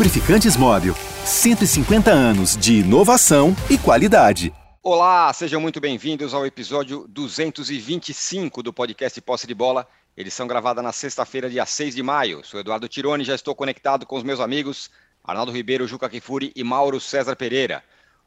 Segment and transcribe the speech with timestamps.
[0.00, 0.94] Lubrificantes Móvel.
[1.26, 4.50] 150 anos de inovação e qualidade.
[4.82, 10.90] Olá, sejam muito bem-vindos ao episódio 225 do podcast Posse de Bola, edição gravada na
[10.90, 12.42] sexta-feira, dia 6 de maio.
[12.42, 14.90] Sou Eduardo Tironi, já estou conectado com os meus amigos
[15.22, 17.84] Arnaldo Ribeiro, Juca Kifuri e Mauro César Pereira.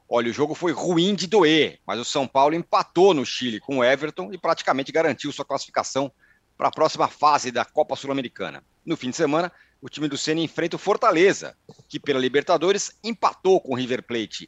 [0.07, 3.79] Olha, o jogo foi ruim de doer, mas o São Paulo empatou no Chile com
[3.79, 6.11] o Everton e praticamente garantiu sua classificação
[6.55, 8.63] para a próxima fase da Copa Sul-Americana.
[8.85, 9.51] No fim de semana,
[9.83, 11.57] o time do Ceni enfrenta o Fortaleza,
[11.89, 14.47] que pela Libertadores empatou com o River Plate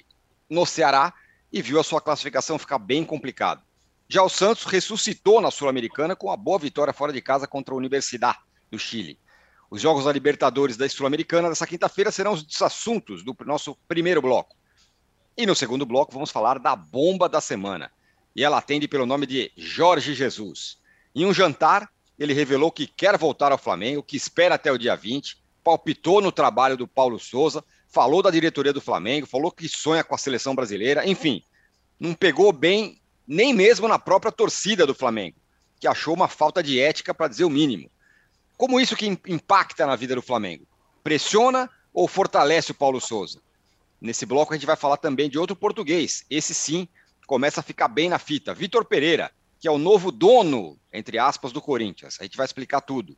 [0.49, 1.13] no Ceará
[1.51, 3.61] e viu a sua classificação ficar bem complicado.
[4.07, 7.77] Já o Santos ressuscitou na Sul-Americana com a boa vitória fora de casa contra a
[7.77, 8.37] Universidade
[8.71, 9.19] do Chile.
[9.69, 14.55] Os jogos da Libertadores da Sul-Americana dessa quinta-feira serão os assuntos do nosso primeiro bloco.
[15.35, 17.91] E no segundo bloco vamos falar da bomba da semana.
[18.33, 20.77] E ela atende pelo nome de Jorge Jesus.
[21.13, 24.95] Em um jantar, ele revelou que quer voltar ao Flamengo, que espera até o dia
[24.95, 30.03] 20, palpitou no trabalho do Paulo Souza, falou da diretoria do Flamengo, falou que sonha
[30.03, 31.43] com a seleção brasileira, enfim,
[31.99, 35.37] não pegou bem nem mesmo na própria torcida do Flamengo,
[35.79, 37.89] que achou uma falta de ética para dizer o mínimo.
[38.57, 40.65] Como isso que impacta na vida do Flamengo?
[41.03, 43.41] Pressiona ou fortalece o Paulo Souza?
[43.99, 46.25] Nesse bloco a gente vai falar também de outro português.
[46.29, 46.87] Esse sim
[47.25, 48.53] começa a ficar bem na fita.
[48.53, 49.31] Vitor Pereira,
[49.65, 52.17] que é o novo dono, entre aspas, do Corinthians.
[52.19, 53.17] A gente vai explicar tudo.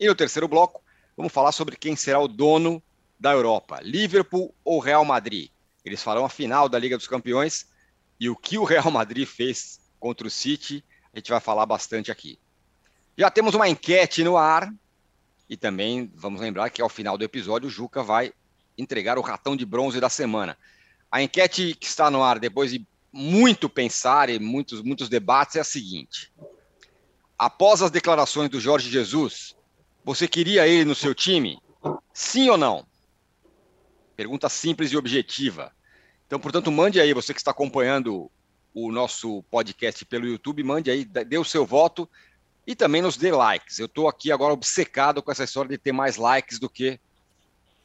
[0.00, 0.82] E no terceiro bloco,
[1.14, 2.82] vamos falar sobre quem será o dono
[3.20, 5.50] da Europa: Liverpool ou Real Madrid.
[5.84, 7.66] Eles farão a final da Liga dos Campeões
[8.18, 10.82] e o que o Real Madrid fez contra o City,
[11.12, 12.38] a gente vai falar bastante aqui.
[13.14, 14.72] Já temos uma enquete no ar
[15.46, 18.32] e também vamos lembrar que ao final do episódio o Juca vai
[18.78, 20.56] entregar o ratão de bronze da semana.
[21.10, 22.82] A enquete que está no ar depois de
[23.12, 26.32] muito pensar e muitos, muitos debates é a seguinte:
[27.38, 29.54] após as declarações do Jorge Jesus,
[30.04, 31.60] você queria ele no seu time?
[32.14, 32.86] Sim ou não?
[34.16, 35.72] Pergunta simples e objetiva.
[36.26, 38.30] Então, portanto, mande aí, você que está acompanhando
[38.74, 42.08] o nosso podcast pelo YouTube, mande aí, dê o seu voto
[42.66, 43.78] e também nos dê likes.
[43.78, 46.98] Eu estou aqui agora obcecado com essa história de ter mais likes do que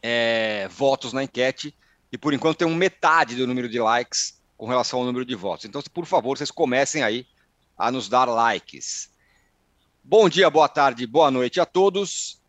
[0.02, 1.75] é, votos na enquete.
[2.12, 5.35] E por enquanto tem um metade do número de likes com relação ao número de
[5.35, 5.66] votos.
[5.66, 7.28] Então, por favor, vocês comecem aí
[7.78, 9.12] a nos dar likes.
[10.03, 12.41] Bom dia, boa tarde, boa noite a todos.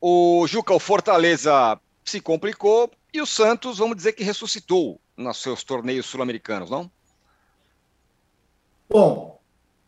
[0.00, 5.62] O Juca, o Fortaleza se complicou e o Santos, vamos dizer que ressuscitou nos seus
[5.62, 6.90] torneios sul-americanos, não?
[8.88, 9.32] Bom,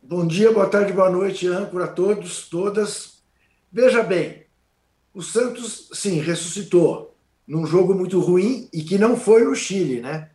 [0.06, 3.22] Bom dia, boa tarde, boa noite, âncora a todos, todas.
[3.72, 4.44] Veja bem,
[5.14, 7.16] o Santos, sim, ressuscitou
[7.48, 10.30] num jogo muito ruim e que não foi no Chile, né?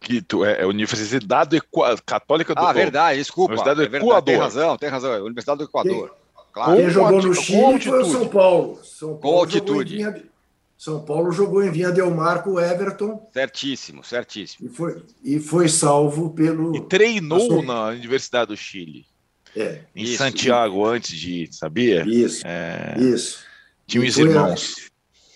[0.00, 1.60] Quito, é, é a Universidade
[2.04, 3.52] Católica do Ah, verdade, desculpa.
[3.54, 4.22] Universidade do é Equador.
[4.24, 6.14] Tem razão, tem razão, é Universidade do Equador.
[6.52, 6.74] Claro.
[6.76, 8.04] Quem Com jogou no Chile com foi o.
[8.04, 8.80] São Paulo.
[8.82, 9.96] São Com Paulo jogou em altitude.
[9.96, 10.22] Vinha-
[10.76, 14.66] São Paulo jogou em Vinha Del Mar com o Everton Certíssimo, certíssimo.
[14.68, 16.74] e foi, e foi salvo pelo.
[16.74, 19.04] E treinou na Universidade do Chile,
[19.54, 20.16] É, em Isso.
[20.18, 22.02] Santiago, antes de ir, sabia?
[22.06, 23.40] isso, É, isso.
[23.86, 24.89] tinha a- irmãos.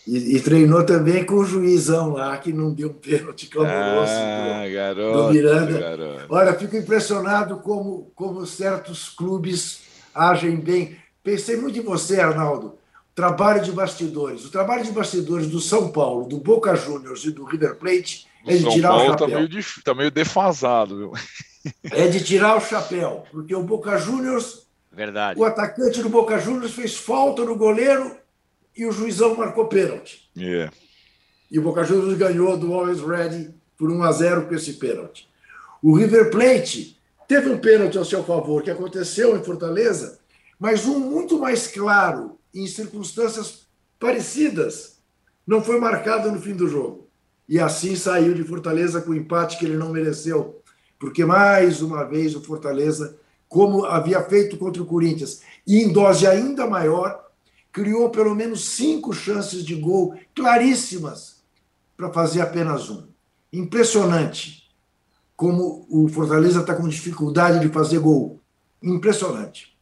[0.06, 4.12] E, e treinou também com o juizão lá, que não deu um pênalti clamoroso.
[4.12, 5.78] Ah, do- garoto, Miranda.
[5.80, 6.26] garoto.
[6.28, 9.80] Olha, fico impressionado como, como certos clubes
[10.14, 10.96] agem bem.
[11.22, 12.74] Pensei muito em você, Arnaldo.
[13.14, 14.44] Trabalho de bastidores.
[14.44, 18.52] O trabalho de bastidores do São Paulo, do Boca Juniors e do River Plate é
[18.54, 19.36] O de São tirar o Paulo tá chapéu.
[19.36, 21.12] meio, dif- tá meio defasado, viu?
[21.92, 25.40] É de tirar o chapéu, porque o Boca Juniors, Verdade.
[25.40, 28.14] o atacante do Boca Juniors fez falta no goleiro
[28.76, 30.30] e o juizão marcou pênalti.
[30.38, 30.70] É.
[31.50, 35.28] E o Boca Juniors ganhou do Always Ready por 1 a 0 com esse pênalti.
[35.82, 36.98] O River Plate
[37.28, 40.18] teve um pênalti ao seu favor, que aconteceu em Fortaleza,
[40.58, 43.66] mas um muito mais claro, em circunstâncias
[43.98, 44.98] parecidas,
[45.46, 47.08] não foi marcado no fim do jogo.
[47.48, 50.62] E assim saiu de Fortaleza com o empate que ele não mereceu,
[50.98, 53.18] porque mais uma vez o Fortaleza,
[53.48, 57.23] como havia feito contra o Corinthians, e em dose ainda maior,
[57.74, 61.42] criou pelo menos cinco chances de gol claríssimas
[61.96, 63.08] para fazer apenas um.
[63.52, 64.70] Impressionante
[65.36, 68.40] como o Fortaleza está com dificuldade de fazer gol.
[68.80, 69.76] Impressionante.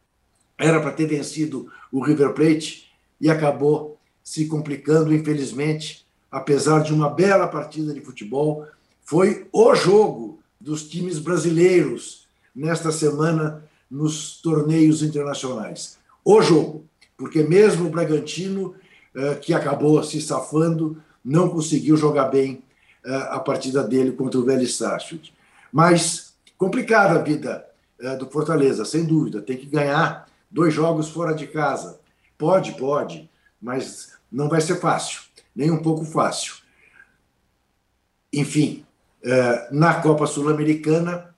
[0.57, 2.89] Era para ter vencido o River Plate
[3.21, 8.65] e acabou se complicando, infelizmente, apesar de uma bela partida de futebol.
[9.03, 15.99] Foi o jogo dos times brasileiros nesta semana nos torneios internacionais.
[16.25, 16.87] O jogo,
[17.17, 18.75] porque mesmo o Bragantino,
[19.15, 22.63] eh, que acabou se safando, não conseguiu jogar bem
[23.05, 25.31] eh, a partida dele contra o Velho Sarsfield.
[25.71, 27.65] Mas complicada a vida
[27.99, 29.41] eh, do Fortaleza, sem dúvida.
[29.41, 31.99] Tem que ganhar dois jogos fora de casa.
[32.37, 33.29] Pode, pode,
[33.61, 35.21] mas não vai ser fácil,
[35.55, 36.55] nem um pouco fácil.
[38.33, 38.83] Enfim,
[39.71, 41.33] na Copa Sul-Americana,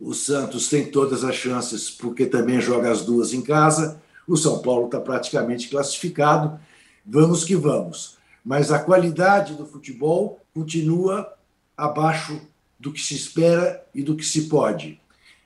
[0.00, 4.02] o Santos tem todas as chances, porque também joga as duas em casa.
[4.26, 6.58] O São Paulo está praticamente classificado.
[7.04, 8.16] Vamos que vamos.
[8.44, 11.32] Mas a qualidade do futebol continua
[11.76, 12.40] abaixo
[12.78, 15.00] do que se espera e do que se pode.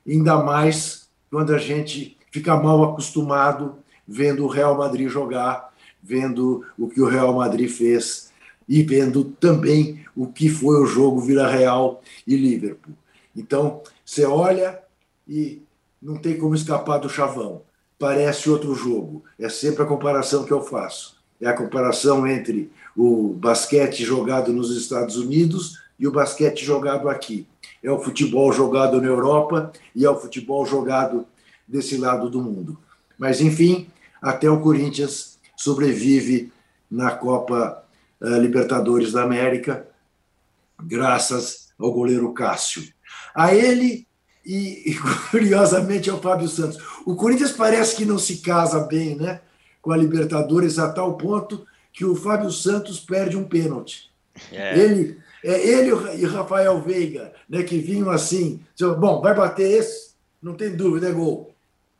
[0.07, 3.77] Ainda mais quando a gente fica mal acostumado
[4.07, 5.73] vendo o Real Madrid jogar,
[6.03, 8.31] vendo o que o Real Madrid fez
[8.69, 12.95] e vendo também o que foi o jogo Vila Real e Liverpool.
[13.37, 14.81] Então, você olha
[15.27, 15.63] e
[16.01, 17.63] não tem como escapar do chavão.
[17.99, 19.25] Parece outro jogo.
[19.39, 21.17] É sempre a comparação que eu faço.
[21.41, 27.47] É a comparação entre o basquete jogado nos Estados Unidos e o basquete jogado aqui.
[27.83, 31.27] É o futebol jogado na Europa e é o futebol jogado
[31.67, 32.79] desse lado do mundo.
[33.17, 33.89] Mas, enfim,
[34.21, 36.53] até o Corinthians sobrevive
[36.91, 37.85] na Copa
[38.21, 39.87] eh, Libertadores da América,
[40.83, 42.83] graças ao goleiro Cássio.
[43.35, 44.08] A ele
[44.49, 44.99] e, e,
[45.31, 46.79] curiosamente ao Fábio Santos.
[47.05, 49.43] O Corinthians parece que não se casa bem, né,
[49.83, 54.11] com a Libertadores a tal ponto que o Fábio Santos perde um pênalti.
[54.51, 54.79] É.
[54.79, 58.61] Ele, é ele e Rafael Veiga, né, que vinham assim,
[58.99, 60.13] bom, vai bater esse,
[60.43, 61.55] não tem dúvida, é gol.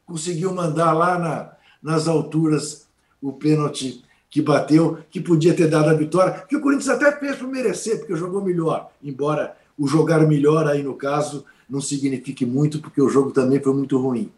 [0.07, 1.53] Conseguiu mandar lá na,
[1.83, 2.87] nas alturas
[3.21, 7.37] o pênalti que bateu, que podia ter dado a vitória, que o Corinthians até fez
[7.37, 12.81] por merecer, porque jogou melhor, embora o jogar melhor aí no caso não signifique muito,
[12.81, 14.33] porque o jogo também foi muito ruim.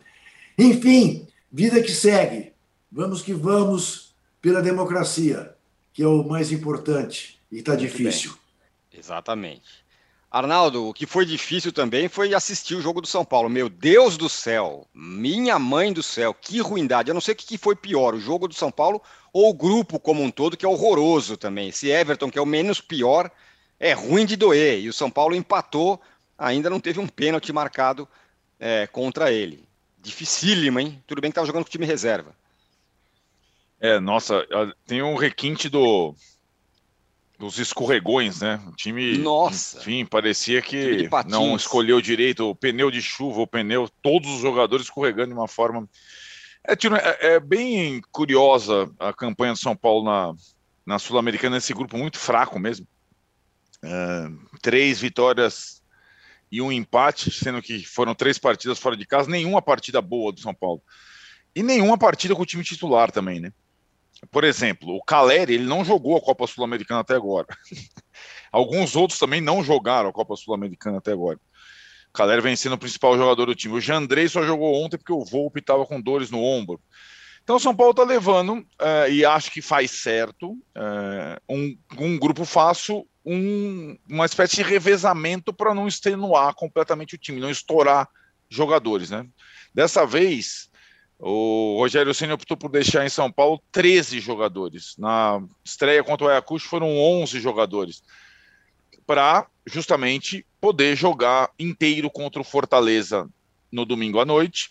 [0.59, 2.53] Enfim, vida que segue.
[2.91, 5.55] Vamos que vamos pela democracia,
[5.93, 8.31] que é o mais importante e está difícil.
[8.31, 9.01] Bem.
[9.01, 9.81] Exatamente.
[10.31, 13.51] Arnaldo, o que foi difícil também foi assistir o jogo do São Paulo.
[13.51, 17.11] Meu Deus do céu, minha mãe do céu, que ruindade.
[17.11, 19.03] Eu não sei o que foi pior, o jogo do São Paulo
[19.33, 21.71] ou o grupo como um todo, que é horroroso também.
[21.71, 23.29] Esse Everton, que é o menos pior,
[23.79, 24.79] é ruim de doer.
[24.79, 26.01] E o São Paulo empatou,
[26.41, 28.09] ainda não teve um pênalti marcado
[28.59, 29.69] é, contra ele.
[30.01, 31.03] Dificílimo, hein?
[31.07, 32.35] Tudo bem que estava jogando com o time reserva.
[33.79, 34.47] É, nossa,
[34.87, 36.15] tem um requinte do,
[37.39, 38.61] dos escorregões, né?
[38.67, 39.79] O time, Nossa.
[39.79, 44.87] enfim, parecia que não escolheu direito o pneu de chuva, o pneu, todos os jogadores
[44.87, 45.89] escorregando de uma forma.
[46.67, 50.35] É, é, é bem curiosa a campanha do São Paulo na,
[50.85, 52.87] na Sul-Americana, esse grupo muito fraco mesmo.
[53.83, 54.29] É,
[54.61, 55.80] três vitórias
[56.51, 60.41] e um empate, sendo que foram três partidas fora de casa, nenhuma partida boa do
[60.41, 60.83] São Paulo.
[61.55, 63.53] E nenhuma partida com o time titular também, né?
[64.31, 67.47] Por exemplo, o Caleri, ele não jogou a Copa Sul-Americana até agora.
[68.53, 71.39] Alguns outros também não jogaram a Copa Sul-Americana até agora.
[72.09, 73.75] O Caleri vem sendo o principal jogador do time.
[73.75, 76.81] O Jandrei só jogou ontem porque o Volpe estava com dores no ombro.
[77.43, 82.19] Então o São Paulo está levando, uh, e acho que faz certo, uh, um, um,
[82.19, 88.09] grupo fácil, um, uma espécie de revezamento para não extenuar completamente o time, não estourar
[88.49, 89.11] jogadores.
[89.11, 89.27] Né?
[89.75, 90.71] Dessa vez,
[91.19, 94.97] o Rogério Senna optou por deixar em São Paulo 13 jogadores.
[94.97, 98.03] Na estreia contra o Ayacucho foram 11 jogadores.
[99.07, 103.29] Para justamente poder jogar inteiro contra o Fortaleza
[103.71, 104.71] no domingo à noite.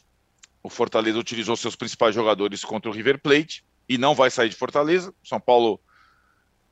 [0.61, 4.55] O Fortaleza utilizou seus principais jogadores contra o River Plate e não vai sair de
[4.55, 5.13] Fortaleza.
[5.23, 5.79] São Paulo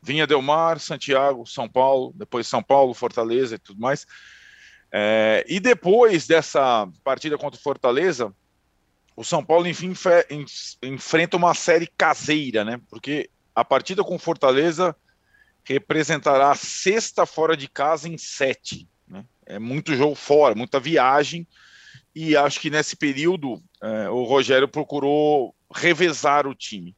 [0.01, 4.05] vinha Delmar, Santiago, São Paulo, depois São Paulo, Fortaleza e tudo mais.
[4.91, 8.33] É, e depois dessa partida contra o Fortaleza,
[9.15, 9.93] o São Paulo, enfim,
[10.83, 12.79] enfrenta uma série caseira, né?
[12.89, 14.95] Porque a partida com Fortaleza
[15.63, 18.87] representará a sexta fora de casa em sete.
[19.07, 19.25] Né?
[19.45, 21.47] É muito jogo fora, muita viagem.
[22.15, 26.95] E acho que nesse período é, o Rogério procurou revezar o time.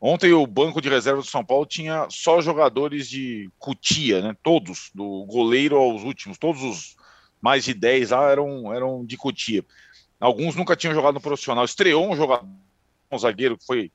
[0.00, 4.36] Ontem o banco de reserva do São Paulo tinha só jogadores de cutia, né?
[4.42, 6.96] Todos, do goleiro aos últimos, todos os
[7.40, 9.64] mais de 10 lá eram, eram de cutia.
[10.18, 11.64] Alguns nunca tinham jogado no profissional.
[11.64, 12.48] Estreou um jogador,
[13.10, 13.92] um zagueiro que foi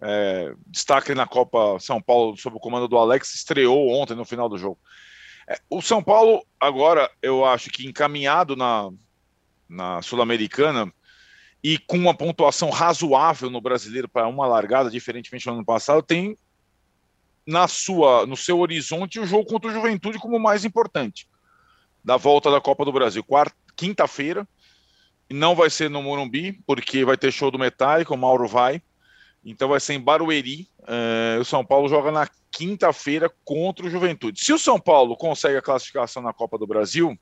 [0.00, 4.48] é, destaque na Copa São Paulo sob o comando do Alex, estreou ontem no final
[4.48, 4.78] do jogo.
[5.48, 8.90] É, o São Paulo, agora, eu acho que encaminhado na,
[9.68, 10.92] na Sul-Americana
[11.68, 16.34] e com uma pontuação razoável no brasileiro para uma largada, diferentemente do ano passado, tem
[17.46, 21.28] na sua, no seu horizonte o jogo contra o Juventude como o mais importante
[22.02, 23.22] da volta da Copa do Brasil.
[23.76, 24.48] Quinta-feira,
[25.30, 28.80] não vai ser no Morumbi, porque vai ter show do Metallica, o Mauro vai.
[29.44, 30.66] Então vai ser em Barueri.
[30.80, 34.42] Uh, o São Paulo joga na quinta-feira contra o Juventude.
[34.42, 37.14] Se o São Paulo consegue a classificação na Copa do Brasil,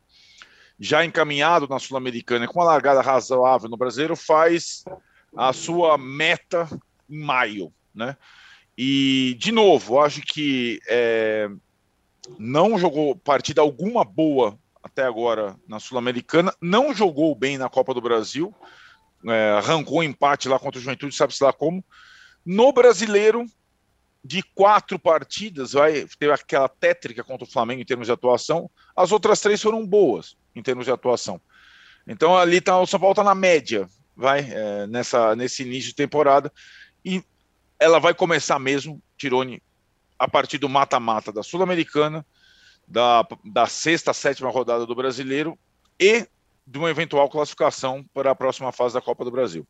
[0.78, 4.85] já encaminhado na Sul-Americana com uma largada razoável no Brasileiro, faz
[5.37, 6.68] a sua meta
[7.09, 8.16] em maio, né?
[8.76, 11.49] E, de novo, acho que é,
[12.38, 18.00] não jogou partida alguma boa até agora na Sul-Americana, não jogou bem na Copa do
[18.00, 18.54] Brasil,
[19.26, 21.83] é, arrancou um empate lá contra o Juventude, sabe-se lá como.
[22.45, 23.47] No brasileiro,
[24.23, 29.11] de quatro partidas, vai teve aquela tétrica contra o Flamengo em termos de atuação, as
[29.11, 31.41] outras três foram boas em termos de atuação.
[32.07, 35.95] Então ali tá, o São Paulo está na média, vai é, nessa nesse início de
[35.95, 36.53] temporada
[37.05, 37.23] e
[37.79, 39.63] ela vai começar mesmo, Tirone,
[40.19, 42.25] a partir do mata-mata da Sul-Americana,
[42.89, 45.59] da, da sexta, sétima rodada do Brasileiro
[46.01, 46.27] e
[46.67, 49.67] de uma eventual classificação para a próxima fase da Copa do Brasil.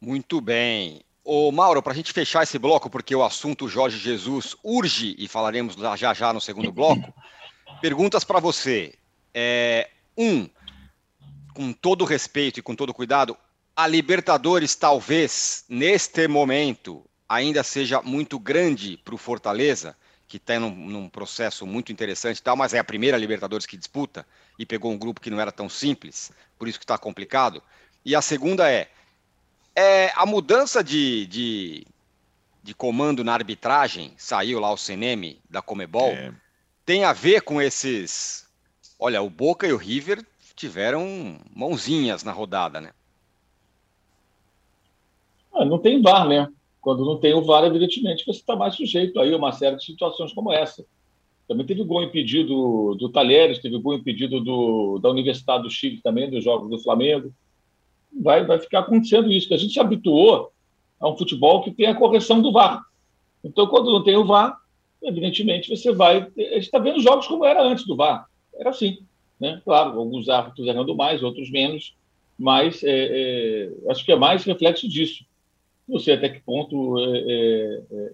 [0.00, 1.02] Muito bem.
[1.24, 5.28] Ô, Mauro, para a gente fechar esse bloco, porque o assunto Jorge Jesus urge e
[5.28, 7.12] falaremos já já no segundo bloco,
[7.80, 8.94] perguntas para você.
[9.32, 10.48] É, um,
[11.54, 13.36] com todo respeito e com todo cuidado,
[13.76, 20.70] a Libertadores talvez, neste momento, ainda seja muito grande para o Fortaleza, que está num,
[20.70, 24.26] num, processo muito interessante e tal, mas é a primeira Libertadores que disputa
[24.58, 27.62] e pegou um grupo que não era tão simples, por isso que está complicado.
[28.04, 28.88] E a segunda é,
[29.76, 31.86] é, a mudança de, de,
[32.64, 36.32] de, comando na arbitragem, saiu lá o CNM da Comebol, é.
[36.84, 38.47] tem a ver com esses.
[38.98, 40.24] Olha, o Boca e o River
[40.56, 42.90] tiveram mãozinhas na rodada, né?
[45.54, 46.48] Ah, não tem VAR, né?
[46.80, 49.84] Quando não tem o VAR, evidentemente, você está mais sujeito aí a uma série de
[49.84, 50.84] situações como essa.
[51.46, 56.30] Também teve gol impedido do Talheres, teve gol impedido do, da Universidade do Chile também,
[56.30, 57.32] dos jogos do Flamengo
[58.12, 60.52] vai, vai ficar acontecendo isso, que a gente se habituou
[61.00, 62.82] a um futebol que tem a correção do VAR.
[63.42, 64.56] Então, quando não tem o VAR,
[65.02, 66.18] evidentemente você vai.
[66.18, 68.27] A gente está vendo jogos como era antes do VAR.
[68.58, 68.98] Era assim.
[69.40, 69.60] Né?
[69.64, 71.94] Claro, alguns árbitros errando mais, outros menos,
[72.38, 75.24] mas é, é, acho que é mais reflexo disso.
[75.88, 78.12] Não sei até que ponto é, é, é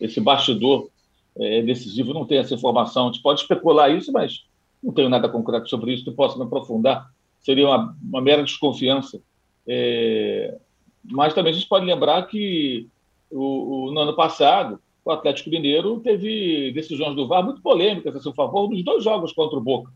[0.00, 0.90] esse bastidor
[1.36, 3.08] é decisivo, não tem essa informação.
[3.08, 4.44] A gente pode especular isso, mas
[4.82, 7.08] não tenho nada concreto sobre isso, não posso me aprofundar
[7.40, 9.20] seria uma, uma mera desconfiança.
[9.66, 10.56] É,
[11.04, 12.86] mas também a gente pode lembrar que
[13.30, 18.20] o, o, no ano passado o Atlético Mineiro teve decisões do VAR muito polêmicas a
[18.20, 19.90] seu favor nos dois jogos contra o Boca.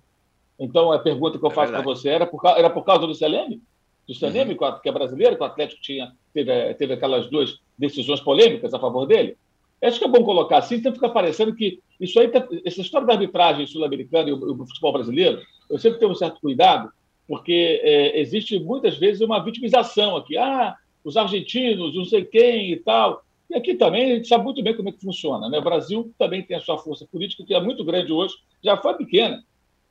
[0.59, 3.15] Então, a pergunta que eu é faço para você era por, era por causa do
[3.15, 3.61] Selene?
[4.09, 4.81] Do Selene, uhum.
[4.81, 9.07] que é brasileiro, que o Atlético tinha, teve, teve aquelas duas decisões polêmicas a favor
[9.07, 9.37] dele?
[9.83, 13.07] Acho que é bom colocar assim, então fica parecendo que isso aí, tá, essa história
[13.07, 16.91] da arbitragem sul-americana e o, o futebol brasileiro, eu sempre tenho um certo cuidado,
[17.27, 20.39] porque é, existe muitas vezes uma vitimização aqui.
[20.39, 23.25] Ah, os argentinos, não sei quem e tal.
[23.53, 25.47] E aqui também a gente sabe muito bem como é que funciona.
[25.51, 25.59] Né?
[25.59, 28.95] O Brasil também tem a sua força política, que é muito grande hoje, já foi
[28.95, 29.45] pequena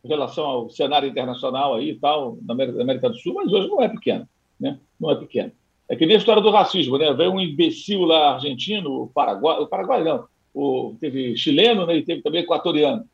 [0.04, 3.80] em relação ao cenário internacional aí e tal, na América do Sul, mas hoje não
[3.80, 4.28] é pequena.
[4.60, 4.80] Né?
[5.00, 5.54] Não é pequena.
[5.88, 7.14] É que nem a história do racismo, né?
[7.14, 10.26] Veio um imbecil lá argentino, o Paraguai, o Paraguai não,
[10.56, 11.98] o, teve chileno né?
[11.98, 13.06] e teve também equatoriano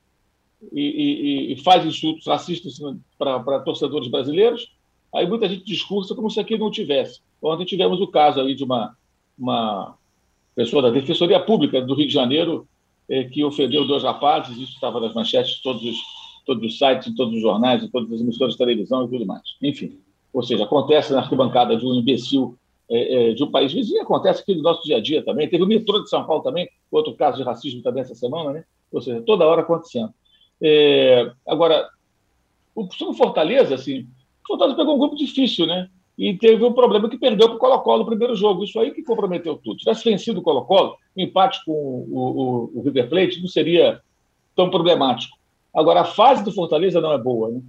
[0.71, 2.79] e, e, e faz insultos racistas
[3.17, 4.71] para torcedores brasileiros,
[5.13, 7.19] aí muita gente discursa como se aqui não tivesse.
[7.41, 8.95] Ontem tivemos o caso aí de uma,
[9.37, 9.97] uma
[10.57, 12.67] pessoa da Defensoria Pública do Rio de Janeiro
[13.07, 15.97] eh, que ofendeu dois rapazes, isso estava nas manchetes de todos os,
[16.47, 19.23] todos os sites, em todos os jornais, em todas as emissoras de televisão e tudo
[19.23, 19.43] mais.
[19.61, 19.99] Enfim,
[20.33, 22.57] ou seja, acontece na arquibancada de um imbecil
[22.89, 25.47] eh, eh, de um país vizinho, acontece aqui no nosso dia a dia também.
[25.47, 28.65] Teve o metrô de São Paulo também, outro caso de racismo também essa semana, né?
[28.91, 30.11] Ou seja, toda hora acontecendo.
[31.45, 31.87] Agora,
[32.73, 34.07] o, sobre Fortaleza, assim,
[34.47, 35.87] Fortaleza pegou um grupo difícil, né?
[36.17, 38.63] E teve um problema que perdeu para o Colo-Colo no primeiro jogo.
[38.63, 39.75] Isso aí que comprometeu tudo.
[39.75, 44.01] Se tivesse vencido o Colo-Colo, o empate com o, o, o, River Plate não seria
[44.55, 45.37] tão problemático.
[45.73, 47.61] Agora, a fase do Fortaleza não é boa, né?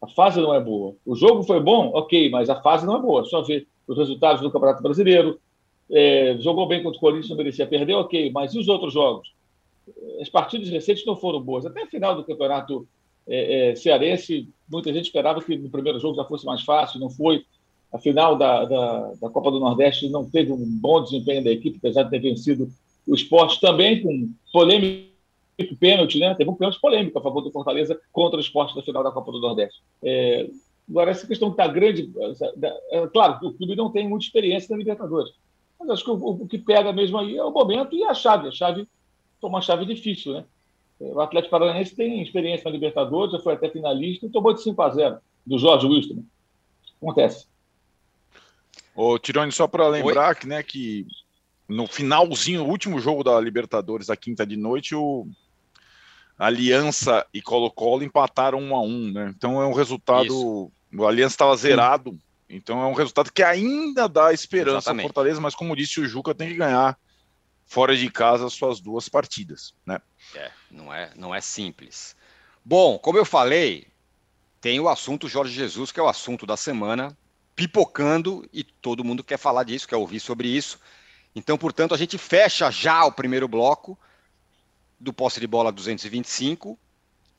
[0.00, 0.94] A fase não é boa.
[1.04, 3.24] O jogo foi bom, ok, mas a fase não é boa.
[3.24, 5.40] Só ver os resultados do Campeonato Brasileiro.
[5.90, 9.32] É, jogou bem contra o Corinthians, não merecia perder, ok, mas e os outros jogos?
[10.20, 11.66] as partidas recentes não foram boas.
[11.66, 12.86] Até a final do campeonato
[13.26, 17.10] é, é, cearense, muita gente esperava que no primeiro jogo já fosse mais fácil, não
[17.10, 17.44] foi.
[17.92, 21.78] A final da, da, da Copa do Nordeste não teve um bom desempenho da equipe,
[21.78, 22.68] apesar de ter vencido
[23.06, 25.08] o esporte também com polêmico
[25.80, 26.34] pênalti, né?
[26.34, 29.32] Teve um pênalti polêmico a favor do Fortaleza contra o esporte na final da Copa
[29.32, 29.82] do Nordeste.
[30.02, 30.48] É,
[30.88, 32.12] agora, essa questão que está grande,
[32.92, 35.32] é, claro, o clube não tem muita experiência na Libertadores,
[35.80, 38.48] mas acho que o, o, que pega mesmo aí é o momento e a chave.
[38.48, 38.86] A chave
[39.40, 40.44] foi uma chave difícil, né?
[41.00, 44.82] O Atlético Paranaense tem experiência na Libertadores, já foi até finalista e tomou de 5
[44.82, 46.24] a 0 do Jorge Wilson.
[47.00, 47.46] Acontece.
[49.00, 51.06] Ô, Tirone, só para lembrar que, né, que
[51.68, 55.24] no finalzinho, o último jogo da Libertadores, da quinta de noite, o
[56.36, 59.32] Aliança e Colo-Colo empataram um a um, né?
[59.36, 60.24] Então é um resultado.
[60.24, 60.72] Isso.
[60.92, 62.18] O Aliança estava zerado,
[62.50, 66.34] então é um resultado que ainda dá esperança ao Fortaleza, mas como disse o Juca,
[66.34, 66.98] tem que ganhar
[67.66, 70.00] fora de casa suas duas partidas, né?
[70.34, 72.16] É, não é, não é simples.
[72.64, 73.86] Bom, como eu falei,
[74.60, 77.16] tem o assunto Jorge Jesus, que é o assunto da semana,
[77.58, 80.78] pipocando e todo mundo quer falar disso, quer ouvir sobre isso.
[81.34, 83.98] Então, portanto, a gente fecha já o primeiro bloco
[84.98, 86.78] do posse de bola 225.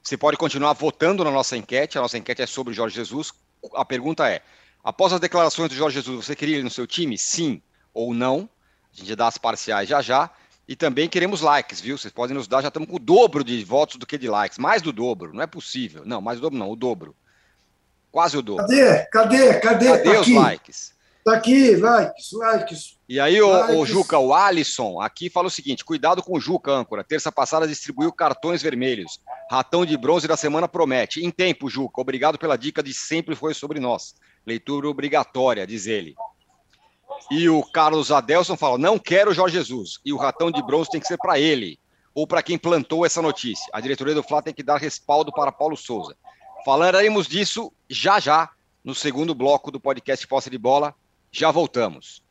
[0.03, 1.97] Você pode continuar votando na nossa enquete.
[1.97, 3.31] A nossa enquete é sobre Jorge Jesus.
[3.73, 4.43] A pergunta é:
[4.83, 7.17] após as declarações do Jorge Jesus, você queria ele no seu time?
[7.17, 7.61] Sim
[7.93, 8.49] ou não?
[8.93, 10.29] A gente dá as parciais já já.
[10.67, 11.97] E também queremos likes, viu?
[11.97, 14.57] Vocês podem nos dar, já estamos com o dobro de votos do que de likes.
[14.57, 16.03] Mais do dobro, não é possível.
[16.05, 17.15] Não, mais do dobro não, o dobro.
[18.11, 18.65] Quase o dobro.
[18.65, 19.05] Cadê?
[19.05, 19.53] Cadê?
[19.59, 19.87] Cadê?
[19.89, 20.33] Cadê tá os aqui.
[20.33, 20.99] likes?
[21.23, 22.97] Tá aqui, likes, likes.
[23.07, 26.71] E aí, o, o, Juca, o Alisson aqui fala o seguinte: cuidado com o Juca,
[26.71, 27.03] âncora.
[27.03, 29.19] Terça passada distribuiu cartões vermelhos.
[29.51, 31.23] Ratão de bronze da semana promete.
[31.23, 32.01] Em tempo, Juca.
[32.01, 34.15] Obrigado pela dica de sempre foi sobre nós.
[34.45, 36.15] Leitura obrigatória, diz ele.
[37.29, 39.99] E o Carlos Adelson fala: não quero o Jorge Jesus.
[40.05, 41.77] E o ratão de bronze tem que ser para ele,
[42.13, 43.69] ou para quem plantou essa notícia.
[43.73, 46.15] A diretoria do Flá tem que dar respaldo para Paulo Souza.
[46.65, 48.49] Falaremos disso já já,
[48.83, 50.93] no segundo bloco do podcast Posse de Bola.
[51.31, 52.21] Já voltamos.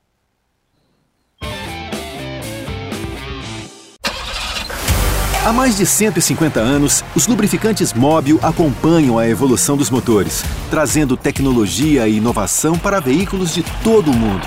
[5.45, 12.07] Há mais de 150 anos, os lubrificantes Móbil acompanham a evolução dos motores, trazendo tecnologia
[12.07, 14.47] e inovação para veículos de todo o mundo.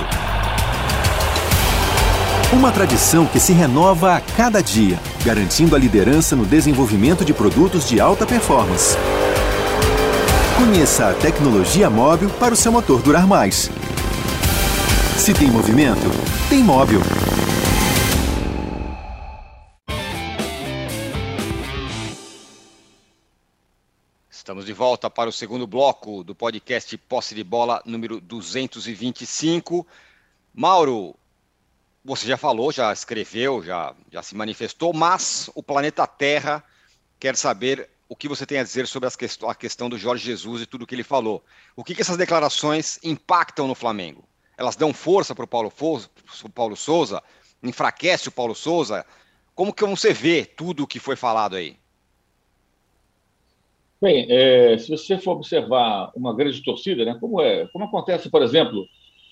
[2.54, 7.88] Uma tradição que se renova a cada dia, garantindo a liderança no desenvolvimento de produtos
[7.88, 8.96] de alta performance.
[10.64, 13.68] Conheça a tecnologia móvel para o seu motor durar mais.
[15.18, 16.06] Se tem movimento,
[16.50, 17.00] tem móvel.
[24.30, 29.88] Estamos de volta para o segundo bloco do podcast Posse de Bola número 225.
[30.54, 31.16] Mauro,
[32.06, 36.64] você já falou, já escreveu, já, já se manifestou, mas o planeta Terra
[37.20, 40.62] quer saber o que você tem a dizer sobre quest a questão do Jorge Jesus
[40.62, 41.42] e tudo que ele falou.
[41.78, 44.28] O que, que essas declarações impactam no Flamengo?
[44.58, 45.72] Elas dão força para o Paulo,
[46.54, 47.24] Paulo Souza?
[47.64, 49.06] Enfraquece o Paulo Souza?
[49.56, 51.78] Como que você vê tudo o que foi falado aí?
[54.02, 58.42] Bem, é, se você for observar uma grande torcida, né, como, é, como acontece, por
[58.42, 58.86] exemplo,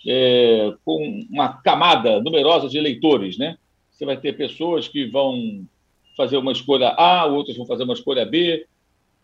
[0.08, 3.58] é, com uma camada numerosa de eleitores, né?
[3.92, 5.68] Você vai ter pessoas que vão
[6.16, 8.66] fazer uma escolha A, outras vão fazer uma escolha B.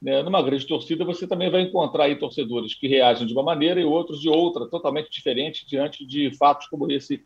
[0.01, 0.21] Né?
[0.23, 3.85] Numa grande torcida, você também vai encontrar aí torcedores que reagem de uma maneira e
[3.85, 7.23] outros de outra, totalmente diferente diante de fatos como esse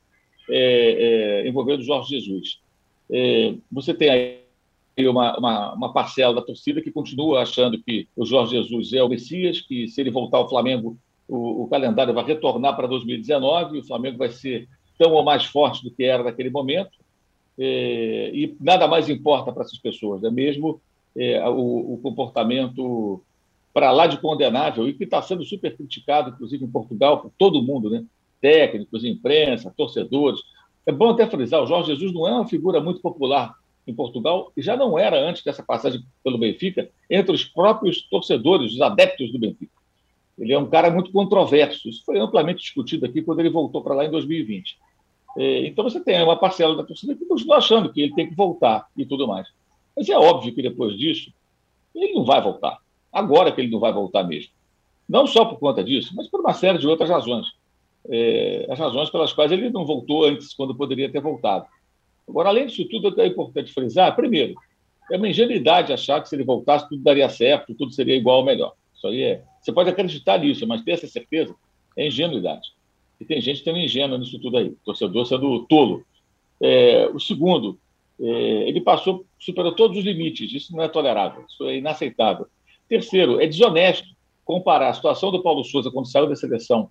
[0.50, 2.60] é, é, envolvendo Jorge Jesus.
[3.12, 8.26] É, você tem aí uma, uma, uma, parcela da torcida que continua achando que o
[8.26, 12.26] Jorge Jesus é o Messias, que se ele voltar ao Flamengo, o, o calendário vai
[12.26, 14.67] retornar para 2019 e o Flamengo vai ser
[14.98, 16.91] tão ou mais forte do que era naquele momento.
[17.62, 20.80] É, e nada mais importa para essas pessoas, é mesmo
[21.15, 23.22] é, o, o, comportamento
[23.74, 27.62] para lá de condenável e que está sendo super criticado, inclusive em Portugal, por todo
[27.62, 28.06] mundo, né?
[28.39, 30.39] técnicos, imprensa, torcedores.
[30.86, 33.54] É bom até frisar, o Jorge Jesus não é uma figura muito popular
[33.86, 38.74] em Portugal, e já não era antes dessa passagem pelo Benfica, entre os próprios torcedores,
[38.74, 39.74] os adeptos do Benfica.
[40.38, 41.89] Ele é um cara muito controverso.
[41.89, 44.78] Isso foi amplamente discutido aqui quando ele voltou para lá em 2020.
[45.38, 48.36] É, então você tem uma parcela da torcida que continua achando que ele tem que
[48.36, 49.48] voltar e tudo mais.
[49.96, 51.32] Mas é óbvio que depois disso,
[51.94, 52.80] ele não vai voltar.
[53.12, 54.52] Agora que ele não vai voltar mesmo.
[55.08, 57.48] Não só por conta disso, mas por uma série de outras razões.
[58.08, 61.65] É, as razões pelas quais ele não voltou antes, quando poderia ter voltado.
[62.28, 64.54] Agora, além disso tudo, é importante frisar, primeiro,
[65.12, 68.46] é uma ingenuidade achar que se ele voltasse tudo daria certo, tudo seria igual ou
[68.46, 68.74] melhor.
[68.96, 69.44] Isso aí é.
[69.60, 71.56] Você pode acreditar nisso, mas ter essa certeza
[71.98, 72.70] é ingenuidade.
[73.20, 76.06] E tem gente sendo ingênua nisso tudo aí, torcedor sendo tolo.
[76.62, 77.78] É, o segundo,
[78.20, 82.48] é, ele passou, superou todos os limites, isso não é tolerável, isso é inaceitável.
[82.88, 84.08] Terceiro, é desonesto
[84.46, 86.90] comparar a situação do Paulo Souza quando saiu da seleção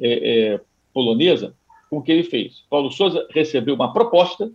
[0.00, 0.60] é, é
[0.92, 1.54] polonesa
[1.88, 2.64] com o que ele fez.
[2.70, 4.50] Paulo Souza recebeu uma proposta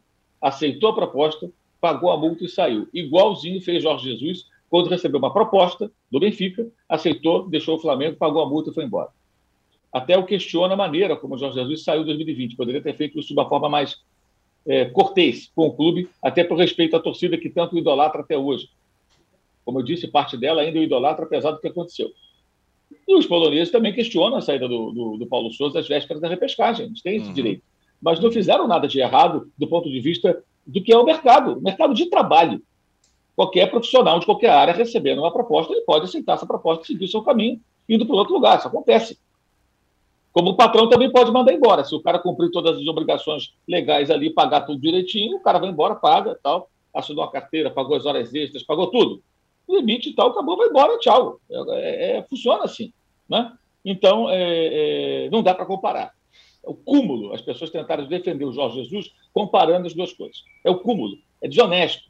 [0.45, 1.49] aceitou a proposta,
[1.81, 2.87] pagou a multa e saiu.
[2.93, 8.43] Igualzinho fez Jorge Jesus quando recebeu uma proposta do Benfica, aceitou, deixou o Flamengo, pagou
[8.43, 9.09] a multa e foi embora.
[9.95, 12.55] Até o questiona a maneira como o Jorge Jesus saiu em 2020.
[12.55, 13.97] Poderia ter feito isso de uma forma mais
[14.67, 18.69] é, cortês com o clube, até por respeito à torcida que tanto idolatra até hoje.
[19.63, 22.11] Como eu disse, parte dela ainda o idolatra, apesar do que aconteceu.
[23.07, 26.27] E os poloneses também questionam a saída do, do, do Paulo Souza às vésperas da
[26.27, 26.87] repescagem.
[26.87, 27.33] Eles têm esse uhum.
[27.33, 27.63] direito
[28.01, 31.57] mas não fizeram nada de errado do ponto de vista do que é o mercado,
[31.57, 32.61] o mercado de trabalho.
[33.35, 37.05] Qualquer profissional de qualquer área recebendo uma proposta, ele pode aceitar essa proposta e seguir
[37.05, 38.57] o seu caminho, indo para outro lugar.
[38.57, 39.17] Isso acontece.
[40.35, 41.85] Como o patrão também pode mandar embora.
[41.85, 45.69] Se o cara cumprir todas as obrigações legais ali, pagar tudo direitinho, o cara vai
[45.69, 49.23] embora, paga tal, assinou a carteira, pagou as horas extras, pagou tudo.
[49.69, 51.39] Limite e tal, acabou, vai embora, tchau.
[51.49, 52.91] É, é, funciona assim.
[53.29, 53.49] Né?
[53.85, 56.11] Então, é, é não dá para comparar.
[56.65, 57.33] É o cúmulo.
[57.33, 60.43] As pessoas tentaram defender o Jorge Jesus comparando as duas coisas.
[60.65, 61.17] É o cúmulo.
[61.41, 62.09] É desonesto.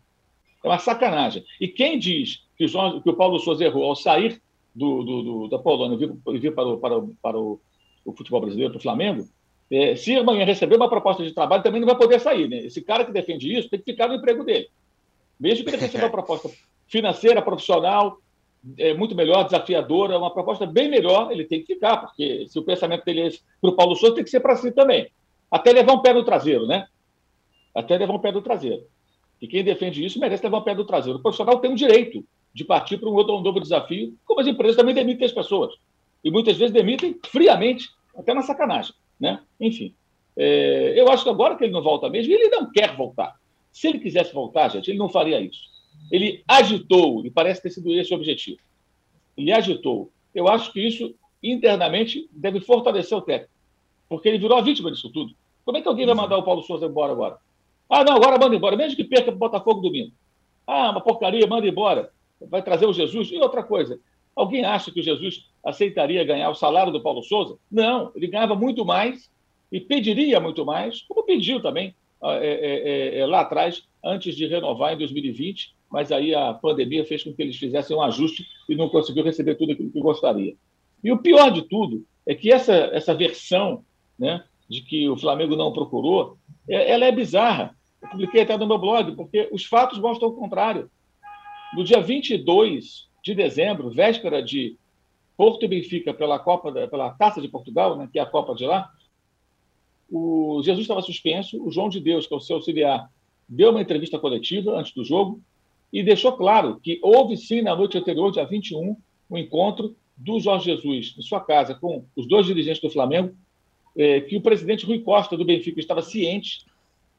[0.63, 1.45] É uma sacanagem.
[1.61, 4.41] E quem diz que o, Jorge, que o Paulo Souza errou ao sair
[4.73, 5.95] do, do, do da Polônia
[6.27, 7.61] e vir, para, o, para, o, para o,
[8.05, 9.27] o futebol brasileiro, para o Flamengo,
[9.69, 12.47] é, se amanhã receber uma proposta de trabalho, também não vai poder sair.
[12.47, 12.59] Né?
[12.59, 14.69] Esse cara que defende isso tem que ficar no emprego dele.
[15.39, 16.49] Mesmo que ele receba uma proposta
[16.87, 18.19] financeira, profissional,
[18.77, 22.63] é muito melhor, desafiadora, uma proposta bem melhor, ele tem que ficar, porque se o
[22.63, 23.29] pensamento dele é
[23.61, 25.09] para o Paulo Souza, tem que ser para si também.
[25.51, 26.87] Até levar um pé no traseiro, né?
[27.73, 28.83] Até levar um pé no traseiro.
[29.41, 31.19] E quem defende isso merece levar um pé no traseiro.
[31.19, 34.47] O profissional tem o direito de partir para um outro um novo desafio, como as
[34.47, 35.75] empresas também demitem as pessoas.
[36.23, 38.93] E muitas vezes demitem friamente, até na sacanagem.
[39.19, 39.41] Né?
[39.59, 39.95] Enfim,
[40.37, 43.35] é, eu acho que agora que ele não volta mesmo, ele não quer voltar.
[43.71, 45.61] Se ele quisesse voltar, gente, ele não faria isso.
[46.11, 48.59] Ele agitou, e parece ter sido esse o objetivo.
[49.35, 50.11] Ele agitou.
[50.33, 53.53] Eu acho que isso, internamente, deve fortalecer o técnico,
[54.07, 55.33] porque ele virou a vítima disso tudo.
[55.63, 57.37] Como é que alguém vai mandar o Paulo Souza embora agora?
[57.89, 60.11] Ah, não, agora manda embora, mesmo que perca para o Botafogo domingo.
[60.67, 62.11] Ah, uma porcaria, manda embora.
[62.41, 63.29] Vai trazer o Jesus.
[63.31, 63.99] E outra coisa,
[64.35, 67.57] alguém acha que o Jesus aceitaria ganhar o salário do Paulo Souza?
[67.71, 69.29] Não, ele ganhava muito mais
[69.71, 74.35] e pediria muito mais, como pediu também ah, é, é, é, é, lá atrás, antes
[74.35, 78.45] de renovar em 2020, mas aí a pandemia fez com que eles fizessem um ajuste
[78.67, 80.55] e não conseguiu receber tudo aquilo que gostaria.
[81.03, 83.83] E o pior de tudo é que essa, essa versão
[84.17, 87.75] né, de que o Flamengo não procurou, é, ela é bizarra.
[88.01, 90.89] Eu publiquei até no meu blog, porque os fatos mostram o contrário.
[91.75, 94.77] No dia 22 de dezembro, véspera de
[95.35, 98.67] Porto e Benfica pela Copa, pela Taça de Portugal, né, que é a Copa de
[98.67, 98.91] lá,
[100.09, 103.09] o Jesus estava suspenso, o João de Deus, que é o seu auxiliar,
[103.49, 105.41] deu uma entrevista coletiva antes do jogo
[105.91, 108.95] e deixou claro que houve sim na noite anterior, dia 21,
[109.31, 113.35] um encontro do Jorge Jesus em sua casa com os dois dirigentes do Flamengo
[113.97, 116.63] é, que o presidente Rui Costa, do Benfica, estava ciente,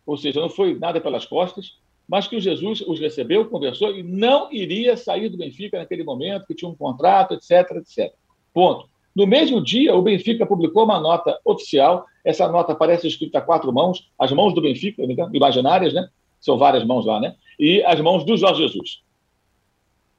[0.07, 1.77] ou seja, não foi nada pelas costas,
[2.09, 6.47] mas que o Jesus os recebeu, conversou e não iria sair do Benfica naquele momento,
[6.47, 8.12] que tinha um contrato, etc, etc.
[8.55, 8.88] Ponto.
[9.14, 12.05] No mesmo dia, o Benfica publicou uma nota oficial.
[12.25, 16.09] Essa nota parece escrita a quatro mãos, as mãos do Benfica, imaginárias, né?
[16.38, 17.35] São várias mãos lá, né?
[17.59, 19.01] E as mãos do Jorge Jesus.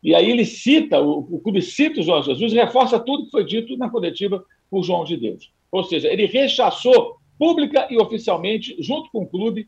[0.03, 3.31] E aí ele cita, o, o clube cita o Jorge Jesus e reforça tudo que
[3.31, 5.51] foi dito na coletiva por João de Deus.
[5.71, 9.67] Ou seja, ele rechaçou pública e oficialmente, junto com o clube,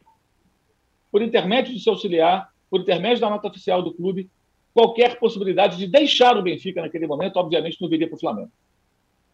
[1.11, 4.29] por intermédio do seu auxiliar, por intermédio da nota oficial do clube,
[4.73, 8.51] qualquer possibilidade de deixar o Benfica naquele momento, obviamente não viria para o Flamengo.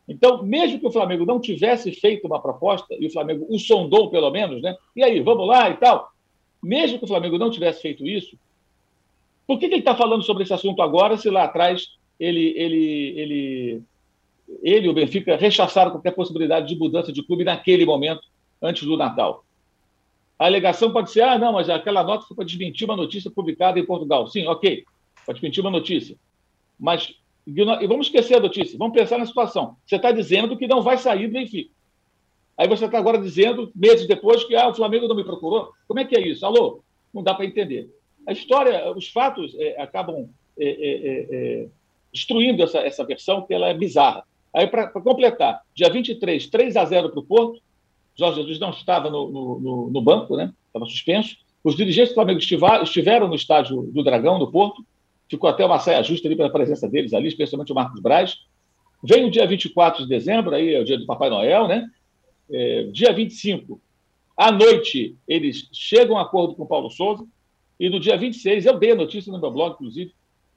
[0.08, 4.10] Então, mesmo que o Flamengo não tivesse feito uma proposta, e o Flamengo o sondou
[4.10, 4.76] pelo menos, né?
[4.96, 6.12] E aí, vamos lá e tal.
[6.62, 8.38] Mesmo que o Flamengo não tivesse feito isso,
[9.48, 11.88] por que, que ele está falando sobre esse assunto agora, se lá atrás
[12.20, 13.84] ele, ele, ele
[14.62, 18.24] ele o Benfica rechaçaram qualquer possibilidade de mudança de clube naquele momento,
[18.62, 19.45] antes do Natal.
[20.38, 23.80] A alegação pode ser: ah, não, mas aquela nota foi para desmentir uma notícia publicada
[23.80, 24.28] em Portugal.
[24.28, 24.84] Sim, ok,
[25.26, 26.16] para desmentir uma notícia.
[26.80, 27.16] Mas
[27.48, 29.78] e vamos esquecer a notícia, vamos pensar na situação.
[29.86, 31.70] Você está dizendo que não vai sair do Benfica.
[32.58, 35.72] Aí você está agora dizendo, meses depois, que ah, o Flamengo não me procurou.
[35.88, 36.46] Como é que é isso?
[36.46, 36.82] Alô?
[37.14, 37.94] Não dá para entender.
[38.26, 41.68] A história, os fatos é, acabam é, é,
[42.12, 44.24] destruindo essa, essa versão, que ela é bizarra.
[44.54, 47.62] Aí, para completar, dia 23, 3 a 0 para o Porto.
[48.18, 50.54] Jorge Jesus não estava no, no, no, banco, né?
[50.68, 51.38] estava suspenso.
[51.64, 54.86] Os dirigentes do Flamengo estiveram no estádio do Dragão, no Porto.
[55.30, 58.38] Ficou até uma saia justa ali pela presença deles ali, especialmente o Marcos Braz.
[59.04, 61.88] Vem o dia 24 de dezembro, aí é o dia do Papai Noel, né?
[62.50, 63.82] É, dia 25,
[64.38, 67.26] à noite, eles chegam a acordo com o Paulo Souza.
[67.80, 70.14] E no dia 26, eu dei a notícia no meu blog, inclusive,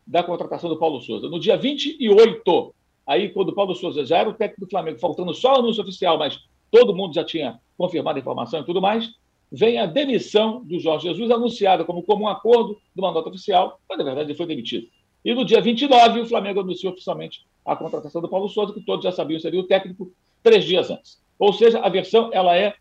[0.07, 1.29] da contratação do Paulo Souza.
[1.29, 2.75] No dia 28,
[3.09, 5.83] Aí, quando o Paulo Souza já era o técnico do Flamengo, faltando só o anúncio
[5.83, 6.39] oficial, mas
[6.71, 9.11] todo mundo já tinha confirmado a informação e tudo mais,
[9.51, 14.05] vem a demissão do Jorge Jesus, anunciada como comum acordo do mandato oficial, mas na
[14.05, 14.89] verdade ele foi demitido.
[15.25, 19.05] E no dia 29, o Flamengo anunciou oficialmente a contratação do Paulo Souza, que todos
[19.05, 21.21] já sabiam seria o técnico, três dias antes.
[21.39, 22.75] Ou seja, a versão ela é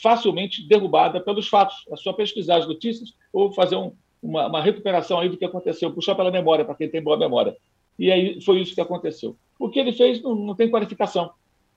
[0.00, 1.84] facilmente derrubada pelos fatos.
[1.90, 5.92] É só pesquisar as notícias ou fazer um, uma, uma recuperação aí do que aconteceu,
[5.92, 7.56] puxar pela memória, para quem tem boa memória.
[7.98, 9.36] E aí foi isso que aconteceu.
[9.58, 11.30] O que ele fez não, não tem qualificação.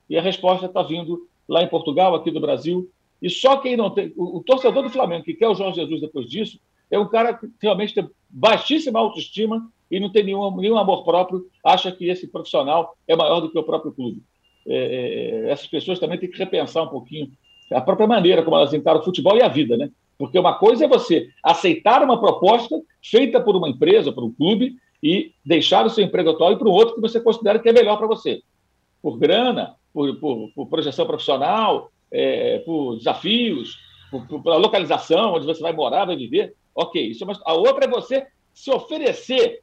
[0.09, 2.89] E a resposta está vindo lá em Portugal, aqui do Brasil.
[3.21, 4.13] E só quem não tem.
[4.15, 6.59] O, o, torcedor do Flamengo que quer o Jorge Jesus depois disso
[6.89, 11.45] é um cara que realmente tem baixíssima autoestima e não tem nenhum, nenhum amor próprio,
[11.63, 14.23] acha que esse profissional é maior do que o próprio clube.
[14.65, 17.29] é, é, essas pessoas também têm que repensar um pouquinho
[17.73, 19.89] a própria maneira como elas encaram o futebol e a vida, né?
[20.17, 24.75] Porque uma coisa é você aceitar uma proposta feita por uma empresa, por um clube,
[25.01, 27.73] e deixar o seu emprego atual e para o outro que você considera que é
[27.73, 28.41] melhor para você.
[29.01, 33.77] Por grana, por, por, por projeção profissional, é, por desafios,
[34.09, 36.55] por, por, pela localização, onde você vai morar, vai viver.
[36.75, 39.61] Ok, isso é uma, a outra é você se oferecer.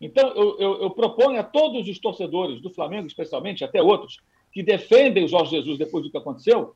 [0.00, 4.20] Então, eu, eu, eu proponho a todos os torcedores do Flamengo, especialmente, até outros,
[4.52, 6.74] que defendem o Jorge Jesus depois do que aconteceu,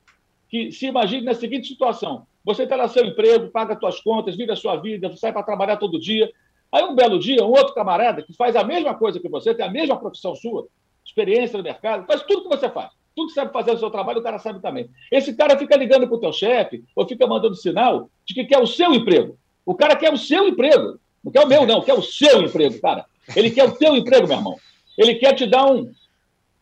[0.48, 4.52] que se imagine na seguinte situação: você está no seu emprego, paga suas contas, vive
[4.52, 6.30] a sua vida, sai para trabalhar todo dia.
[6.72, 9.66] Aí, um belo dia, um outro camarada que faz a mesma coisa que você, tem
[9.66, 10.68] a mesma profissão sua,
[11.10, 12.90] experiência no mercado, faz tudo que você faz.
[13.14, 14.88] Tudo que sabe fazer o seu trabalho, o cara sabe também.
[15.10, 18.58] Esse cara fica ligando para o teu chefe ou fica mandando sinal de que quer
[18.58, 19.36] o seu emprego.
[19.66, 20.98] O cara quer o seu emprego.
[21.22, 23.04] Não quer o meu, não, quer o seu emprego, cara.
[23.36, 24.56] Ele quer o teu emprego, meu irmão.
[24.96, 25.92] Ele quer te dar um,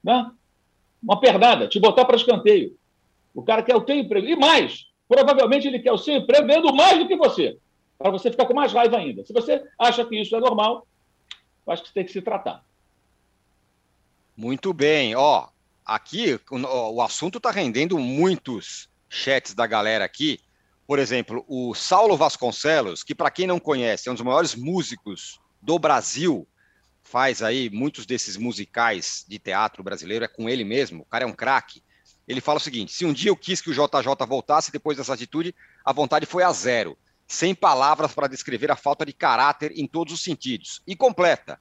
[0.02, 0.30] né,
[1.02, 2.76] uma pernada, te botar para escanteio.
[3.34, 4.26] O cara quer o teu emprego.
[4.26, 7.58] E mais, provavelmente ele quer o seu emprego ganhando mais do que você,
[7.98, 9.24] para você ficar com mais raiva ainda.
[9.24, 10.86] Se você acha que isso é normal,
[11.66, 12.64] acho que tem que se tratar.
[14.38, 15.16] Muito bem.
[15.16, 15.48] Ó,
[15.84, 20.38] aqui o, o assunto está rendendo muitos chats da galera aqui.
[20.86, 25.40] Por exemplo, o Saulo Vasconcelos, que para quem não conhece, é um dos maiores músicos
[25.60, 26.46] do Brasil,
[27.02, 31.26] faz aí muitos desses musicais de teatro brasileiro, é com ele mesmo, o cara é
[31.26, 31.82] um craque.
[32.28, 35.14] Ele fala o seguinte: se um dia eu quis que o JJ voltasse depois dessa
[35.14, 35.52] atitude,
[35.84, 36.96] a vontade foi a zero.
[37.26, 40.80] Sem palavras para descrever a falta de caráter em todos os sentidos.
[40.86, 41.60] E completa.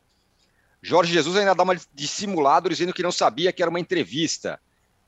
[0.82, 4.60] Jorge Jesus ainda dá uma de simulado dizendo que não sabia que era uma entrevista,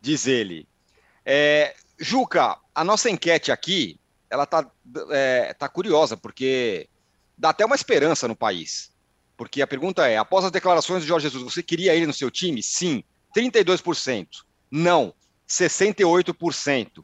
[0.01, 0.67] diz ele.
[1.25, 4.69] É, Juca, a nossa enquete aqui, ela tá,
[5.11, 6.87] é, tá curiosa, porque
[7.37, 8.91] dá até uma esperança no país.
[9.37, 12.29] Porque a pergunta é: após as declarações de Jorge Jesus, você queria ele no seu
[12.29, 12.61] time?
[12.61, 13.03] Sim,
[13.35, 14.27] 32%.
[14.69, 15.13] Não,
[15.47, 17.03] 68%.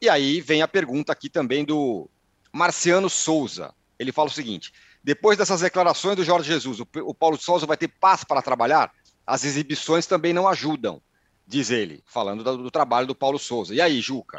[0.00, 2.08] E aí vem a pergunta aqui também do
[2.52, 3.74] Marciano Souza.
[3.98, 7.88] Ele fala o seguinte: depois dessas declarações do Jorge Jesus, o Paulo Souza vai ter
[7.88, 8.92] paz para trabalhar?
[9.26, 11.00] As exibições também não ajudam,
[11.46, 13.74] diz ele, falando do, do trabalho do Paulo Souza.
[13.74, 14.38] E aí, Juca?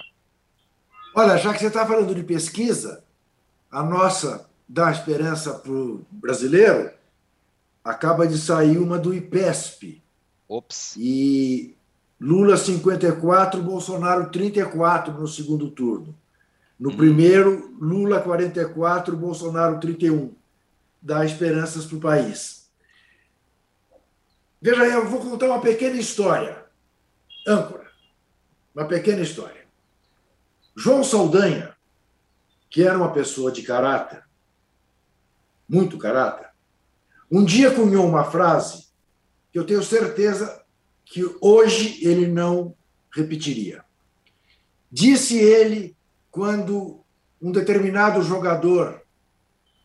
[1.15, 3.04] Olha, já que você está falando de pesquisa,
[3.69, 6.91] a nossa dá esperança para o brasileiro,
[7.84, 10.02] acaba de sair uma do IPESP.
[10.47, 10.95] Ops.
[10.97, 11.76] E
[12.19, 16.15] Lula 54, Bolsonaro 34 no segundo turno.
[16.80, 16.97] No hum.
[16.97, 20.32] primeiro, Lula 44, Bolsonaro 31.
[21.04, 22.72] Dá esperanças para o país.
[24.62, 26.66] Veja aí, eu vou contar uma pequena história.
[27.46, 27.92] Âncora.
[28.74, 29.68] Uma pequena história.
[30.74, 31.76] João Saldanha,
[32.70, 34.24] que era uma pessoa de caráter,
[35.68, 36.50] muito caráter,
[37.30, 38.88] um dia cunhou uma frase
[39.52, 40.63] que eu tenho certeza
[41.04, 42.74] que hoje ele não
[43.13, 43.84] repetiria.
[44.89, 45.98] Disse ele
[46.32, 47.04] quando
[47.42, 49.03] um determinado jogador,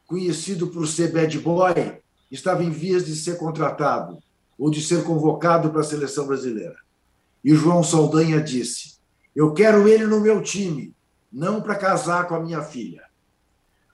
[0.09, 4.19] conhecido por ser bad boy, estava em vias de ser contratado
[4.59, 6.77] ou de ser convocado para a seleção brasileira.
[7.45, 8.97] E João Saldanha disse:
[9.37, 10.93] Eu quero ele no meu time,
[11.31, 13.05] não para casar com a minha filha.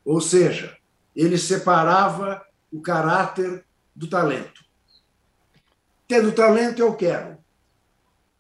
[0.04, 0.76] Ou seja,
[1.14, 4.64] ele separava o caráter do talento.
[6.06, 7.38] Tendo talento, eu quero.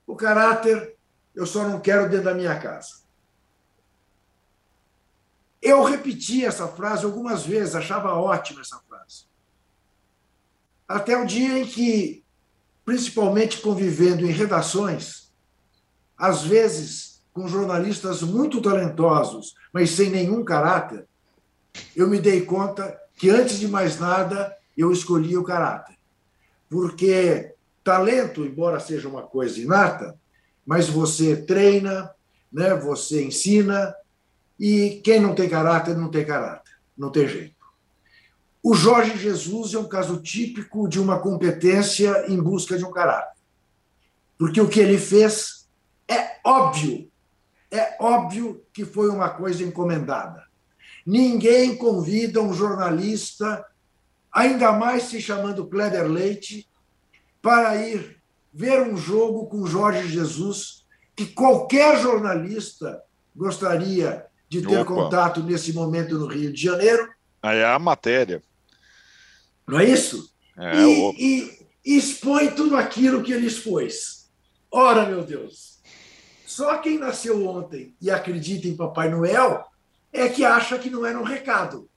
[0.06, 0.96] O caráter,
[1.34, 3.03] eu só não quero dentro da minha casa.
[5.64, 9.24] Eu repeti essa frase algumas vezes, achava ótima essa frase.
[10.86, 12.22] Até o dia em que,
[12.84, 15.32] principalmente convivendo em redações,
[16.18, 21.08] às vezes com jornalistas muito talentosos, mas sem nenhum caráter,
[21.96, 25.96] eu me dei conta que, antes de mais nada, eu escolhi o caráter.
[26.68, 30.14] Porque Talento, embora seja uma coisa inata,
[30.64, 32.10] mas você treina,
[32.52, 32.74] né?
[32.74, 33.94] você ensina,
[34.58, 37.54] e quem não tem caráter, não tem caráter, não tem jeito.
[38.62, 43.38] O Jorge Jesus é um caso típico de uma competência em busca de um caráter.
[44.38, 45.68] Porque o que ele fez
[46.08, 47.10] é óbvio,
[47.70, 50.44] é óbvio que foi uma coisa encomendada.
[51.04, 53.64] Ninguém convida um jornalista,
[54.32, 56.68] ainda mais se chamando Kleber Leite,
[57.42, 58.18] para ir
[58.52, 63.02] ver um jogo com Jorge Jesus, que qualquer jornalista
[63.36, 64.24] gostaria
[64.60, 64.84] de ter Opa.
[64.84, 67.08] contato nesse momento no Rio de Janeiro.
[67.42, 68.42] Aí é a matéria.
[69.66, 70.30] Não é isso?
[70.56, 74.30] É, e, e expõe tudo aquilo que ele expôs.
[74.70, 75.78] Ora, meu Deus!
[76.46, 79.64] Só quem nasceu ontem e acredita em Papai Noel
[80.12, 81.88] é que acha que não era um recado.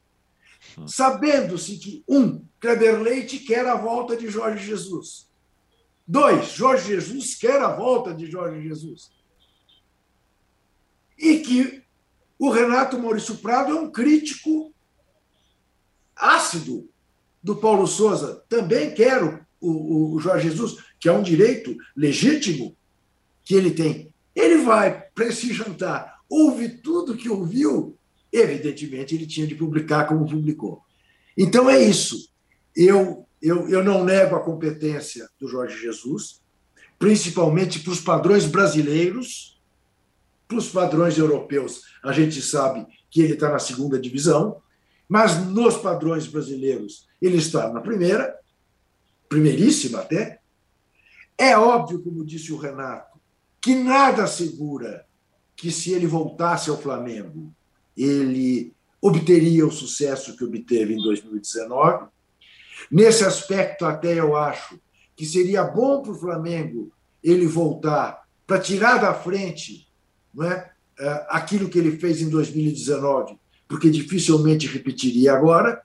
[0.87, 5.27] Sabendo-se que, um, Kleber Leite quer a volta de Jorge Jesus.
[6.07, 9.11] Dois, Jorge Jesus quer a volta de Jorge Jesus.
[11.17, 11.83] E que
[12.39, 14.73] o Renato Maurício Prado é um crítico
[16.15, 16.89] ácido
[17.41, 18.43] do Paulo Souza.
[18.47, 22.75] Também quero o, o Jorge Jesus, que é um direito legítimo
[23.43, 24.13] que ele tem.
[24.35, 27.97] Ele vai para esse jantar, ouve tudo que ouviu,
[28.31, 30.81] evidentemente ele tinha de publicar como publicou.
[31.35, 32.29] Então é isso.
[32.75, 36.41] Eu, eu, eu não nego a competência do Jorge Jesus,
[36.99, 39.56] principalmente para os padrões brasileiros,
[40.47, 41.83] para os padrões europeus.
[42.03, 44.61] A gente sabe que ele está na segunda divisão,
[45.07, 48.35] mas nos padrões brasileiros ele está na primeira,
[49.27, 50.39] primeiríssima até.
[51.37, 53.19] É óbvio, como disse o Renato,
[53.61, 55.05] que nada assegura
[55.55, 57.53] que se ele voltasse ao Flamengo,
[57.95, 62.07] ele obteria o sucesso que obteve em 2019.
[62.91, 64.79] Nesse aspecto, até eu acho
[65.15, 66.91] que seria bom para o Flamengo
[67.23, 69.86] ele voltar para tirar da frente
[70.37, 75.81] não é, eh, aquilo que ele fez em 2019, porque dificilmente repetiria agora,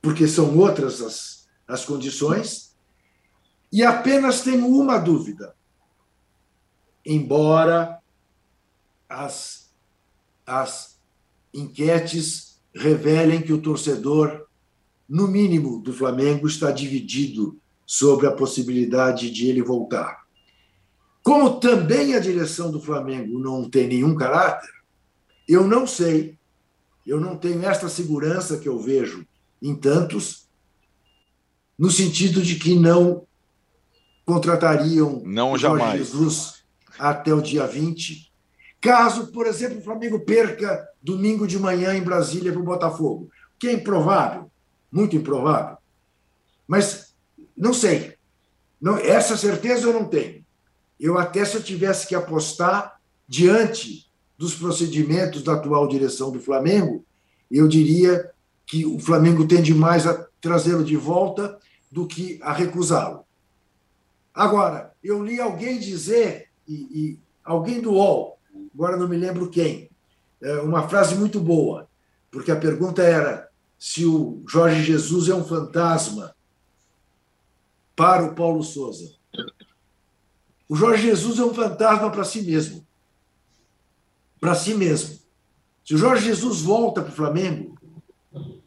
[0.00, 2.74] porque são outras as, as condições.
[3.70, 5.54] E apenas tenho uma dúvida.
[7.04, 7.98] Embora
[9.06, 9.70] as,
[10.46, 10.98] as
[11.52, 14.46] enquetes revelem que o torcedor,
[15.06, 20.25] no mínimo, do Flamengo está dividido sobre a possibilidade de ele voltar.
[21.26, 24.70] Como também a direção do Flamengo não tem nenhum caráter,
[25.48, 26.38] eu não sei,
[27.04, 29.26] eu não tenho esta segurança que eu vejo
[29.60, 30.48] em tantos,
[31.76, 33.26] no sentido de que não
[34.24, 35.98] contratariam não o jamais.
[35.98, 36.64] Jesus
[36.96, 38.32] até o dia 20.
[38.80, 43.66] Caso, por exemplo, o Flamengo perca domingo de manhã em Brasília para o Botafogo, que
[43.66, 44.48] é improvável,
[44.92, 45.76] muito improvável.
[46.68, 47.12] Mas
[47.56, 48.14] não sei.
[48.80, 50.45] Não, essa certeza eu não tenho.
[50.98, 57.04] Eu até se eu tivesse que apostar diante dos procedimentos da atual direção do Flamengo,
[57.50, 58.30] eu diria
[58.66, 61.58] que o Flamengo tende mais a trazê-lo de volta
[61.90, 63.24] do que a recusá-lo.
[64.34, 68.38] Agora, eu li alguém dizer, e, e, alguém do UOL,
[68.74, 69.88] agora não me lembro quem,
[70.42, 71.88] é uma frase muito boa,
[72.30, 76.34] porque a pergunta era se o Jorge Jesus é um fantasma
[77.94, 79.14] para o Paulo Souza.
[80.68, 82.84] O Jorge Jesus é um fantasma para si mesmo.
[84.40, 85.18] Para si mesmo.
[85.84, 87.78] Se o Jorge Jesus volta para o Flamengo,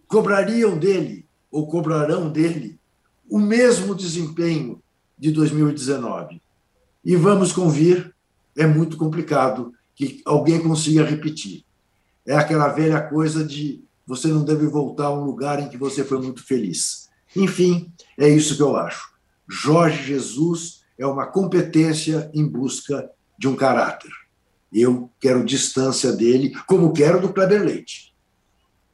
[0.07, 2.79] cobrariam dele, ou cobrarão dele,
[3.29, 4.81] o mesmo desempenho
[5.17, 6.41] de 2019.
[7.03, 8.13] E vamos convir,
[8.57, 11.65] é muito complicado que alguém consiga repetir.
[12.25, 16.03] É aquela velha coisa de você não deve voltar a um lugar em que você
[16.03, 17.09] foi muito feliz.
[17.35, 19.11] Enfim, é isso que eu acho.
[19.47, 24.11] Jorge Jesus é uma competência em busca de um caráter.
[24.71, 28.09] Eu quero distância dele, como quero do Kleber Leite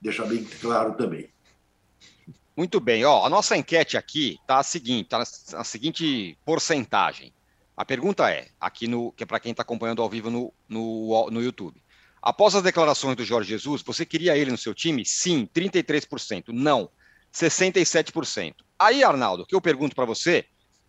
[0.06, 1.30] deixar bem claro também.
[2.56, 7.34] Muito bem, ó, a nossa enquete aqui está a seguinte, tá na seguinte porcentagem.
[7.76, 11.30] A pergunta é, aqui no, que é para quem está acompanhando ao vivo no, no,
[11.30, 11.82] no YouTube.
[12.22, 15.04] Após as declarações do Jorge Jesus, você queria ele no seu time?
[15.06, 16.46] Sim, 33%.
[16.50, 16.90] Não,
[17.34, 18.56] 67%.
[18.80, 20.46] Aí, Arnaldo, o que eu pergunto para você,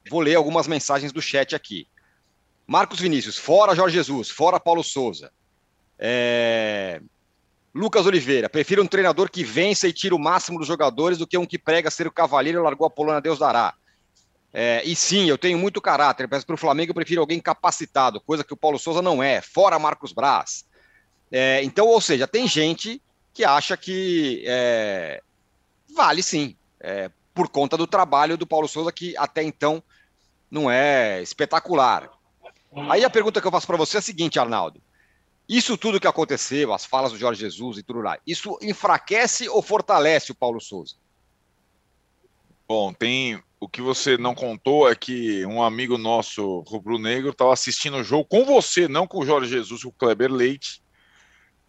[0.08, 1.86] vou ler algumas mensagens do chat aqui.
[2.66, 5.30] Marcos Vinícius, fora Jorge Jesus, fora Paulo Souza.
[5.98, 7.00] É...
[7.74, 11.36] Lucas Oliveira, prefiro um treinador que vença e tira o máximo dos jogadores do que
[11.36, 13.74] um que prega ser o cavaleiro e largou a Polônia, Deus dará.
[14.58, 18.18] É, e sim, eu tenho muito caráter, mas para o Flamengo eu prefiro alguém capacitado,
[18.22, 20.64] coisa que o Paulo Souza não é, fora Marcos Braz.
[21.30, 23.02] É, então, ou seja, tem gente
[23.34, 25.20] que acha que é,
[25.94, 29.82] vale sim, é, por conta do trabalho do Paulo Souza, que até então
[30.50, 32.10] não é espetacular.
[32.90, 34.80] Aí a pergunta que eu faço para você é a seguinte, Arnaldo.
[35.48, 39.62] Isso tudo que aconteceu, as falas do Jorge Jesus e tudo lá, isso enfraquece ou
[39.62, 40.96] fortalece o Paulo Souza?
[42.68, 47.98] Bom, tem o que você não contou é que um amigo nosso, rubro-negro, estava assistindo
[47.98, 50.82] o jogo com você, não com o Jorge Jesus, com o Kleber Leite.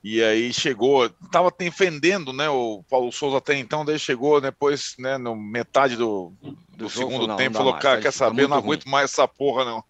[0.10, 5.18] E aí chegou, estava defendendo, né, o Paulo Souza até então, daí chegou depois, né,
[5.18, 8.56] no metade do, do, do segundo não, tempo, não falou, mais, cara, quer saber, não
[8.56, 9.84] aguento mais essa porra, não.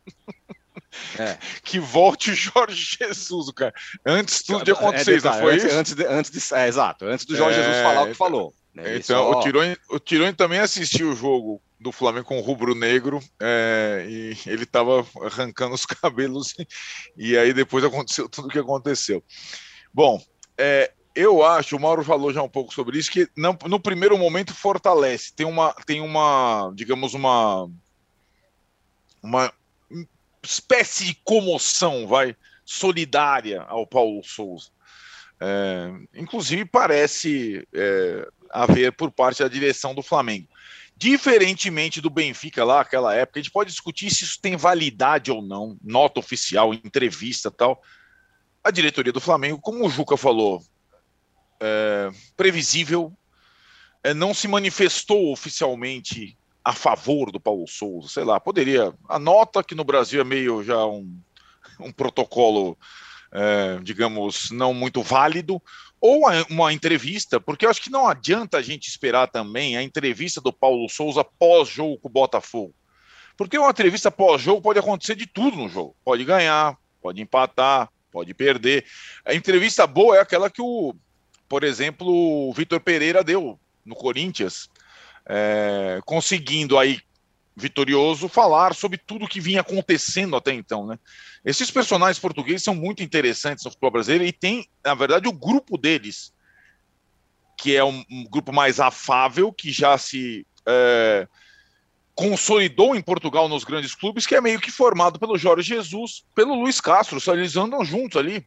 [1.19, 1.37] É.
[1.63, 3.71] Que volte o Jorge Jesus, cara.
[4.03, 5.75] Antes tudo de acontecer, é, foi antes, isso?
[5.75, 8.55] Antes de, antes de, é, exato, antes do Jorge é, Jesus falar o que falou.
[8.73, 8.97] Né?
[8.97, 13.21] Então, o Tironi, o Tironi também assistiu o jogo do Flamengo com o rubro negro
[13.39, 16.55] é, e ele estava arrancando os cabelos
[17.15, 19.23] e aí depois aconteceu tudo o que aconteceu.
[19.97, 20.23] Bom,
[20.55, 24.15] é, eu acho, o Mauro falou já um pouco sobre isso, que não, no primeiro
[24.15, 27.67] momento fortalece, tem uma, tem uma, digamos, uma
[29.23, 29.51] uma
[30.43, 34.69] espécie de comoção, vai, solidária ao Paulo Souza.
[35.41, 40.47] É, inclusive, parece é, haver por parte da direção do Flamengo.
[40.95, 45.41] Diferentemente do Benfica lá, aquela época, a gente pode discutir se isso tem validade ou
[45.41, 47.81] não, nota oficial, entrevista tal.
[48.67, 50.61] A diretoria do Flamengo, como o Juca falou,
[51.57, 53.13] é, previsível,
[54.03, 58.93] é, não se manifestou oficialmente a favor do Paulo Souza, sei lá, poderia.
[59.07, 61.17] A nota que no Brasil é meio já um,
[61.79, 62.77] um protocolo,
[63.31, 65.61] é, digamos, não muito válido,
[66.01, 70.41] ou uma entrevista, porque eu acho que não adianta a gente esperar também a entrevista
[70.41, 72.75] do Paulo Souza pós-jogo com o Botafogo.
[73.37, 75.95] Porque uma entrevista pós-jogo pode acontecer de tudo no jogo.
[76.03, 78.83] Pode ganhar, pode empatar, pode perder.
[79.23, 80.95] A entrevista boa é aquela que o,
[81.47, 84.69] por exemplo, o Vitor Pereira deu no Corinthians,
[85.27, 86.99] é, conseguindo aí
[87.55, 90.99] vitorioso falar sobre tudo que vinha acontecendo até então, né?
[91.45, 95.77] Esses personagens portugueses são muito interessantes no futebol brasileiro e tem, na verdade, o grupo
[95.77, 96.33] deles,
[97.57, 101.27] que é um, um grupo mais afável, que já se é,
[102.17, 106.55] consolidou em Portugal nos grandes clubes, que é meio que formado pelo Jorge Jesus, pelo
[106.55, 108.43] Luiz Castro, eles andam juntos ali.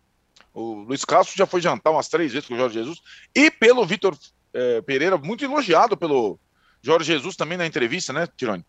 [0.53, 3.01] O Luiz Castro já foi jantar umas três vezes com o Jorge Jesus,
[3.33, 4.18] e pelo Vitor
[4.53, 6.37] é, Pereira, muito elogiado pelo
[6.83, 8.66] Jorge Jesus também na entrevista, né, Tirone?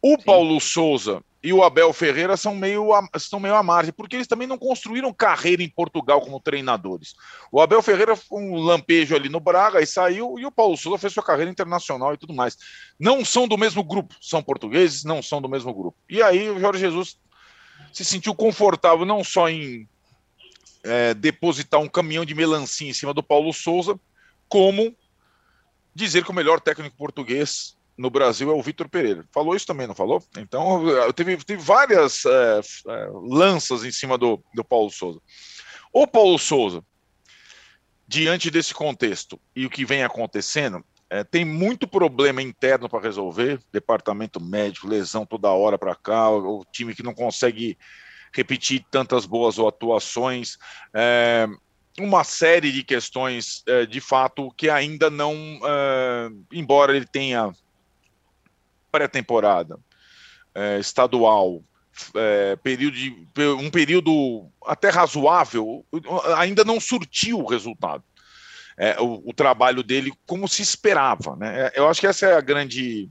[0.00, 0.22] O Sim.
[0.24, 4.48] Paulo Souza e o Abel Ferreira são meio, estão meio à margem, porque eles também
[4.48, 7.14] não construíram carreira em Portugal como treinadores.
[7.52, 10.98] O Abel Ferreira foi um lampejo ali no Braga e saiu, e o Paulo Souza
[10.98, 12.56] fez sua carreira internacional e tudo mais.
[12.98, 15.96] Não são do mesmo grupo, são portugueses, não são do mesmo grupo.
[16.10, 17.18] E aí o Jorge Jesus
[17.92, 19.88] se sentiu confortável não só em
[20.82, 23.98] é, depositar um caminhão de melancia em cima do Paulo Souza,
[24.48, 24.94] como
[25.94, 29.24] dizer que o melhor técnico português no Brasil é o Vitor Pereira.
[29.32, 30.22] Falou isso também, não falou?
[30.38, 30.84] Então,
[31.14, 35.20] teve, teve várias é, é, lanças em cima do, do Paulo Souza.
[35.92, 36.84] O Paulo Souza,
[38.06, 43.60] diante desse contexto e o que vem acontecendo, é, tem muito problema interno para resolver
[43.72, 47.76] departamento médico, lesão toda hora para cá, o, o, time que não consegue
[48.32, 50.56] repetir tantas boas atuações.
[50.94, 51.48] É,
[51.98, 55.34] uma série de questões, é, de fato, que ainda não,
[55.64, 57.52] é, embora ele tenha
[58.98, 59.78] pré-temporada
[60.52, 61.62] é, estadual,
[62.16, 63.28] é, período de,
[63.60, 65.86] um período até razoável,
[66.36, 68.02] ainda não surtiu o resultado.
[68.76, 71.36] É, o, o, trabalho dele como se esperava.
[71.36, 71.66] Né?
[71.66, 73.08] É, eu acho que essa é a grande,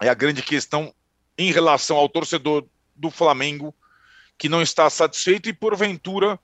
[0.00, 0.94] é a grande questão
[1.36, 3.74] em relação ao torcedor do Flamengo
[4.38, 6.38] que não está satisfeito e, porventura,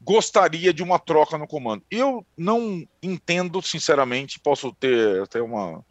[0.00, 1.82] gostaria de uma troca no comando.
[1.90, 5.84] Eu não entendo, sinceramente, posso ter até uma,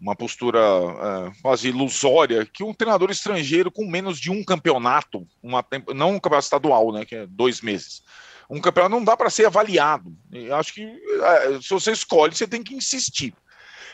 [0.00, 5.64] uma postura é, quase ilusória que um treinador estrangeiro com menos de um campeonato, uma,
[5.94, 8.02] não um campeonato estadual, né, que é dois meses,
[8.48, 10.16] um campeonato não dá para ser avaliado.
[10.32, 13.34] Eu acho que é, se você escolhe, você tem que insistir.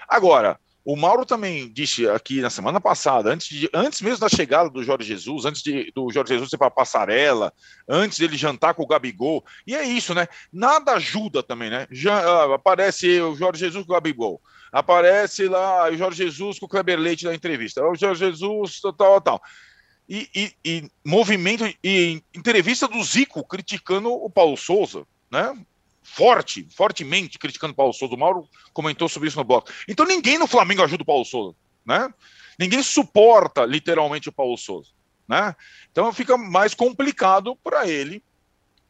[0.09, 4.69] Agora, o Mauro também disse aqui na semana passada, antes, de, antes mesmo da chegada
[4.69, 7.53] do Jorge Jesus, antes de, do Jorge Jesus ir para a passarela,
[7.89, 10.29] antes dele jantar com o Gabigol, e é isso, né?
[10.53, 11.87] Nada ajuda também, né?
[11.91, 14.43] Já, uh, aparece o Jorge Jesus com o Gabigol,
[14.75, 18.93] aparece lá o Jorge Jesus com o Kleber Leite na entrevista, o Jorge Jesus, tal,
[18.93, 19.43] tal, tal.
[20.09, 25.57] E, e, e movimento, e entrevista do Zico criticando o Paulo Souza, né?
[26.03, 28.15] forte, fortemente criticando o Paulo Souza.
[28.15, 29.71] O Mauro comentou sobre isso no bloco.
[29.89, 31.57] Então ninguém no Flamengo ajuda o Paulo Souza,
[31.87, 32.13] né?
[32.59, 34.91] Ninguém suporta literalmente o Paulo Souza,
[35.27, 35.55] né?
[35.93, 38.23] Então fica mais complicado para ele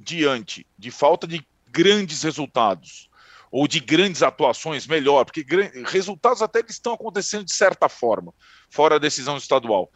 [0.00, 3.10] diante de falta de grandes resultados
[3.54, 5.46] ou de grandes atuações, melhor, porque
[5.86, 8.34] resultados até estão acontecendo de certa forma,
[8.68, 9.92] fora a decisão estadual.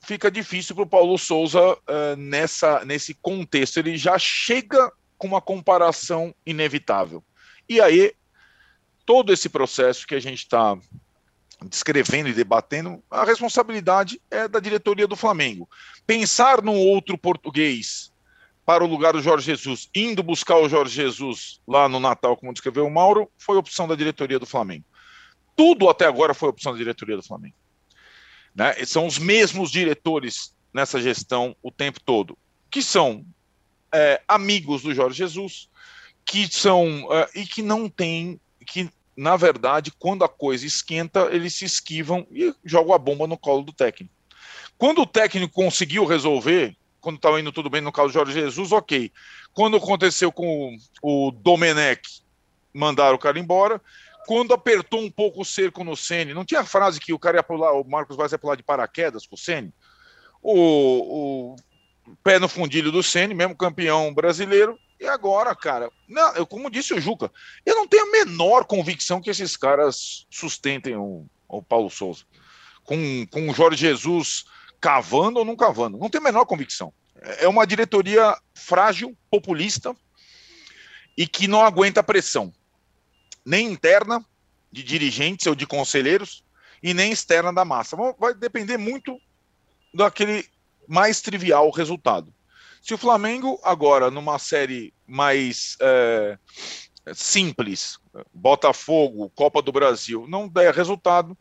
[0.00, 3.76] Fica difícil para o Paulo Souza uh, nessa, nesse contexto.
[3.76, 7.22] Ele já chega com uma comparação inevitável.
[7.68, 8.14] E aí,
[9.04, 10.78] todo esse processo que a gente está
[11.68, 15.68] descrevendo e debatendo, a responsabilidade é da diretoria do Flamengo.
[16.06, 18.10] Pensar num outro português
[18.66, 22.52] para o lugar do Jorge Jesus, indo buscar o Jorge Jesus lá no Natal, como
[22.52, 24.84] descreveu o Mauro, foi opção da diretoria do Flamengo.
[25.54, 27.54] Tudo até agora foi opção da diretoria do Flamengo.
[28.52, 28.74] Né?
[28.84, 32.36] São os mesmos diretores nessa gestão o tempo todo,
[32.68, 33.24] que são
[33.94, 35.70] é, amigos do Jorge Jesus,
[36.24, 41.54] que são é, e que não tem, que na verdade, quando a coisa esquenta, eles
[41.54, 44.12] se esquivam e jogam a bomba no colo do técnico.
[44.76, 46.76] Quando o técnico conseguiu resolver,
[47.06, 49.12] quando estava indo tudo bem no caso do Jorge Jesus, ok.
[49.54, 52.02] Quando aconteceu com o, o Domenech,
[52.74, 53.80] mandaram o cara embora.
[54.26, 57.44] Quando apertou um pouco o cerco no Sene, não tinha frase que o cara ia
[57.44, 59.72] pular, o Marcos vai pular de paraquedas com o Sene?
[60.42, 64.76] o, o pé no fundilho do Ceni, mesmo campeão brasileiro.
[64.98, 67.30] E agora, cara, não, eu, como disse o Juca,
[67.64, 72.24] eu não tenho a menor convicção que esses caras sustentem o, o Paulo Souza.
[72.82, 74.44] Com, com o Jorge Jesus
[74.80, 75.98] cavando ou não cavando.
[75.98, 76.92] Não tenho a menor convicção.
[77.38, 79.94] É uma diretoria frágil, populista
[81.16, 82.52] e que não aguenta pressão,
[83.44, 84.24] nem interna
[84.70, 86.44] de dirigentes ou de conselheiros
[86.82, 87.96] e nem externa da massa.
[88.18, 89.18] Vai depender muito
[89.94, 90.46] daquele
[90.86, 92.32] mais trivial resultado.
[92.82, 96.38] Se o Flamengo agora numa série mais é,
[97.14, 97.98] simples,
[98.32, 101.36] Botafogo, Copa do Brasil, não der resultado,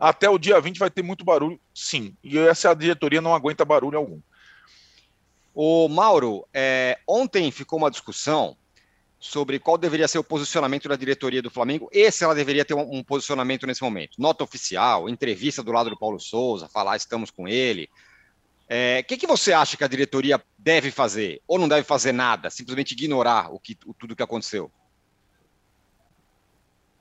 [0.00, 2.16] até o dia 20 vai ter muito barulho, sim.
[2.24, 4.20] E essa diretoria não aguenta barulho algum.
[5.54, 8.56] O Mauro, é, ontem ficou uma discussão
[9.18, 12.72] sobre qual deveria ser o posicionamento da diretoria do Flamengo e se ela deveria ter
[12.72, 14.16] um, um posicionamento nesse momento.
[14.18, 17.84] Nota oficial, entrevista do lado do Paulo Souza, falar estamos com ele.
[17.84, 21.42] O é, que, que você acha que a diretoria deve fazer?
[21.46, 24.70] Ou não deve fazer nada, simplesmente ignorar o que, o, tudo que aconteceu?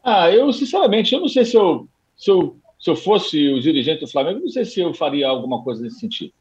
[0.03, 1.87] Ah, eu, sinceramente, eu não sei se eu,
[2.17, 5.61] se eu, se eu fosse o dirigente do Flamengo, não sei se eu faria alguma
[5.61, 6.33] coisa nesse sentido.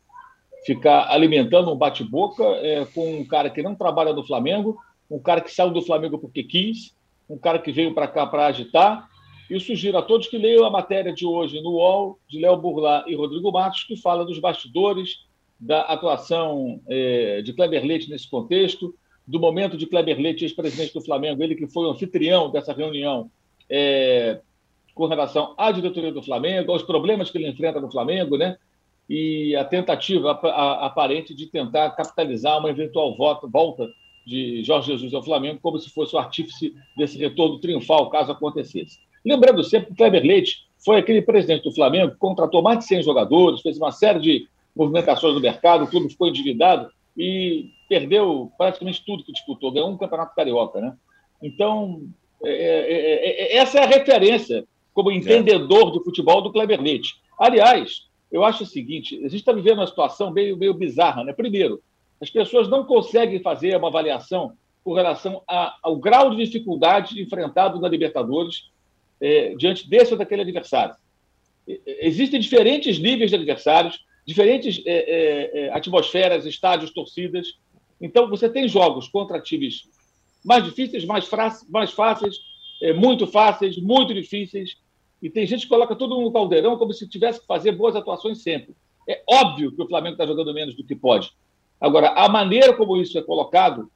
[0.64, 4.78] Ficar alimentando um bate-boca é, com um cara que não trabalha no Flamengo,
[5.10, 6.94] um cara que saiu do Flamengo porque quis,
[7.28, 9.08] um cara que veio para cá para agitar.
[9.50, 13.04] Eu sugiro a todos que leiam a matéria de hoje no UOL, de Léo Burlá
[13.08, 15.26] e Rodrigo Matos, que fala dos bastidores
[15.58, 18.94] da atuação é, de Kleber Leite nesse contexto,
[19.26, 23.30] do momento de Kleber Leite, ex-presidente do Flamengo, ele que foi o anfitrião dessa reunião
[23.68, 24.40] é,
[24.98, 28.56] com relação à diretoria do Flamengo, aos problemas que ele enfrenta no Flamengo, né?
[29.08, 33.88] E a tentativa aparente de tentar capitalizar uma eventual volta
[34.26, 38.98] de Jorge Jesus ao Flamengo como se fosse o artífice desse retorno triunfal, caso acontecesse.
[39.24, 43.04] Lembrando sempre que Kleber Leite foi aquele presidente do Flamengo que contratou mais de 100
[43.04, 49.04] jogadores, fez uma série de movimentações no mercado, o clube ficou endividado e perdeu praticamente
[49.06, 50.80] tudo que disputou, ganhou um campeonato carioca.
[50.80, 50.92] Né?
[51.40, 52.02] Então,
[52.44, 54.66] é, é, é, é essa é a referência
[54.98, 57.20] como entendedor de futebol do Kleber Leite.
[57.38, 61.22] Aliás, eu acho o seguinte: a gente está vivendo uma situação meio, meio bizarra.
[61.22, 61.32] Né?
[61.32, 61.80] Primeiro,
[62.20, 67.80] as pessoas não conseguem fazer uma avaliação com relação a, ao grau de dificuldade enfrentado
[67.80, 68.70] na Libertadores
[69.20, 70.96] é, diante desse ou daquele adversário.
[71.86, 77.56] Existem diferentes níveis de adversários, diferentes é, é, é, atmosferas, estádios, torcidas.
[78.00, 79.88] Então, você tem jogos contra times
[80.44, 81.28] mais difíceis, mais,
[81.68, 82.36] mais fáceis,
[82.80, 84.76] é, muito fáceis, muito difíceis.
[85.22, 88.42] E tem gente que coloca tudo no caldeirão como se tivesse que fazer boas atuações
[88.42, 88.74] sempre.
[89.06, 91.32] É óbvio que o Flamengo está jogando menos do que pode.
[91.80, 93.90] Agora, a maneira como isso é colocado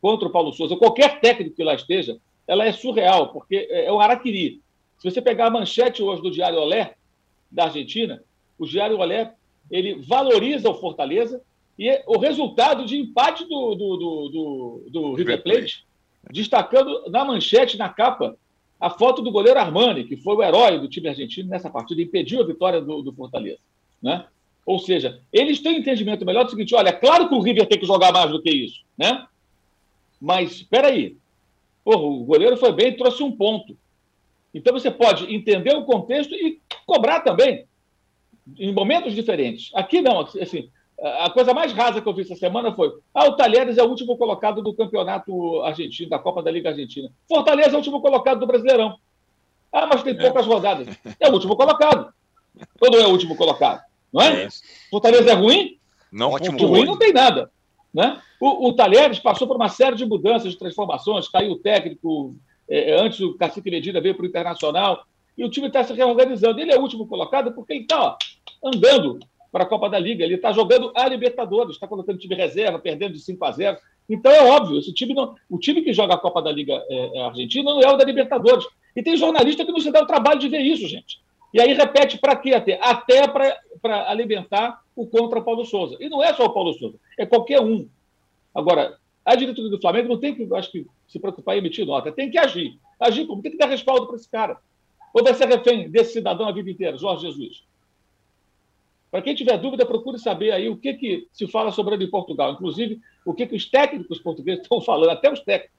[0.00, 4.00] contra o Paulo Souza, qualquer técnico que lá esteja, ela é surreal, porque é um
[4.00, 4.60] araquiri.
[4.98, 6.94] Se você pegar a manchete hoje do Diário Olé,
[7.50, 8.22] da Argentina,
[8.58, 9.32] o Diário Olé
[9.70, 11.42] ele valoriza o Fortaleza
[11.78, 15.86] e é o resultado de empate do, do, do, do, do River Plate,
[16.30, 18.36] destacando na manchete, na capa,
[18.80, 22.40] a foto do goleiro Armani, que foi o herói do time argentino nessa partida, impediu
[22.40, 23.58] a vitória do, do Fortaleza.
[24.00, 24.24] Né?
[24.64, 27.66] Ou seja, eles têm um entendimento melhor do seguinte: olha, é claro que o River
[27.66, 29.26] tem que jogar mais do que isso, né?
[30.20, 31.16] Mas espera aí,
[31.84, 33.76] o goleiro foi bem e trouxe um ponto.
[34.52, 37.66] Então você pode entender o contexto e cobrar também,
[38.58, 39.70] em momentos diferentes.
[39.74, 40.70] Aqui não, assim,
[41.00, 43.88] a coisa mais rasa que eu vi essa semana foi: ah, o Talheres é o
[43.88, 47.10] último colocado do campeonato argentino, da Copa da Liga Argentina.
[47.28, 48.96] Fortaleza é o último colocado do Brasileirão.
[49.72, 50.88] Ah, mas tem poucas rodadas.
[51.20, 52.12] É o último colocado.
[52.80, 53.82] Não é o último colocado?
[54.12, 54.44] Não é?
[54.44, 54.48] é.
[54.90, 55.78] Fortaleza é ruim?
[56.10, 57.50] Não, Ótimo, ruim não tem nada.
[57.92, 58.20] Né?
[58.40, 62.34] O, o Talheres passou por uma série de mudanças, de transformações, caiu o técnico,
[62.68, 65.04] é, é antes o Cacique Medina veio para o Internacional,
[65.36, 66.60] e o time está se reorganizando.
[66.60, 68.16] Ele é o último colocado porque ele está
[68.64, 69.20] andando
[69.50, 73.14] para a Copa da Liga, ele está jogando a Libertadores, está colocando time reserva, perdendo
[73.14, 73.78] de 5 a 0.
[74.08, 77.18] Então é óbvio, esse time não, o time que joga a Copa da Liga é,
[77.18, 78.66] é Argentina não é o da Libertadores.
[78.94, 81.20] E tem jornalista que não se dá o trabalho de ver isso, gente.
[81.52, 82.78] E aí repete para quê até?
[82.82, 85.96] Até para alimentar o contra Paulo Souza.
[86.00, 87.88] E não é só o Paulo Souza, é qualquer um.
[88.54, 92.10] Agora, a diretoria do Flamengo não tem que, acho que, se preocupar em emitir nota,
[92.10, 92.78] tem que agir.
[92.98, 93.42] Agir como?
[93.42, 94.58] Tem que dar respaldo para esse cara.
[95.14, 97.67] Ou vai ser refém desse cidadão a vida inteira, Jorge Jesus?
[99.10, 102.10] Para quem tiver dúvida, procure saber aí o que, que se fala sobre ele em
[102.10, 102.52] Portugal.
[102.52, 105.78] Inclusive, o que, que os técnicos portugueses estão falando, até os técnicos.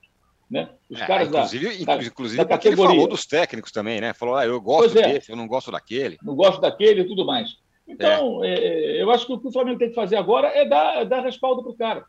[0.50, 0.68] Né?
[0.90, 2.84] Os é, caras inclusive, da, inclusive da, categoria.
[2.86, 4.14] ele falou dos técnicos também, né?
[4.14, 5.14] Falou, ah, eu gosto é.
[5.14, 6.18] desse, eu não gosto daquele.
[6.24, 7.58] Não gosto daquele e tudo mais.
[7.88, 8.54] Então, é.
[8.54, 9.02] é.
[9.02, 11.62] eu acho que o que o Flamengo tem que fazer agora é dar, dar respaldo
[11.62, 12.06] para o cara.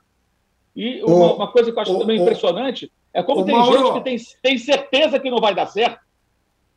[0.75, 3.77] E uma, uma, coisa que eu acho também impressionante é como tem Mauro...
[3.77, 6.01] gente que tem, tem certeza que não vai dar certo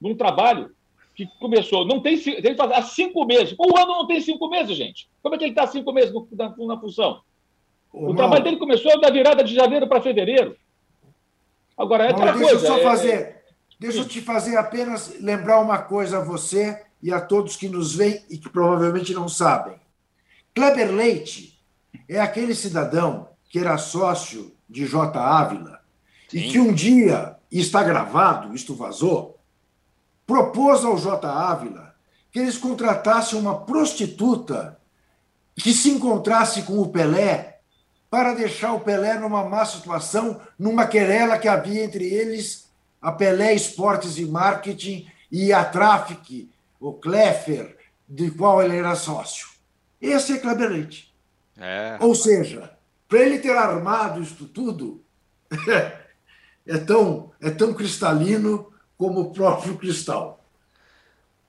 [0.02, 0.72] num trabalho
[1.16, 3.56] que começou, não tem, que fazer há cinco meses.
[3.60, 5.08] Um ano não tem cinco meses, gente.
[5.22, 7.22] Como é que ele está cinco meses no, na, na, função?
[7.92, 10.56] Ô, o trabalho dele começou da virada de janeiro para fevereiro.
[11.78, 12.66] Agora, é outra deixa coisa.
[12.66, 13.44] Eu só é, fazer, é...
[13.80, 17.96] Deixa eu te fazer apenas lembrar uma coisa a você e a todos que nos
[17.96, 19.76] veem e que provavelmente não sabem.
[20.56, 21.60] Kleber Leite
[22.08, 25.20] é aquele cidadão que era sócio de J.
[25.20, 25.82] Ávila
[26.30, 26.38] Sim.
[26.38, 29.33] e que um dia, e está gravado, isto vazou,
[30.34, 31.28] propôs ao J.
[31.28, 31.94] Ávila
[32.32, 34.80] que eles contratassem uma prostituta
[35.56, 37.60] que se encontrasse com o Pelé
[38.10, 42.68] para deixar o Pelé numa má situação, numa querela que havia entre eles,
[43.00, 47.78] a Pelé Esportes e Marketing e a Traffic, o Kleffer,
[48.10, 49.50] de qual ele era sócio.
[50.02, 51.14] Esse é Kleber Leite.
[51.56, 51.98] É.
[52.00, 52.72] Ou seja,
[53.08, 55.04] para ele ter armado isso tudo,
[56.66, 58.73] é tão, é tão cristalino
[59.04, 60.42] como o próprio cristal.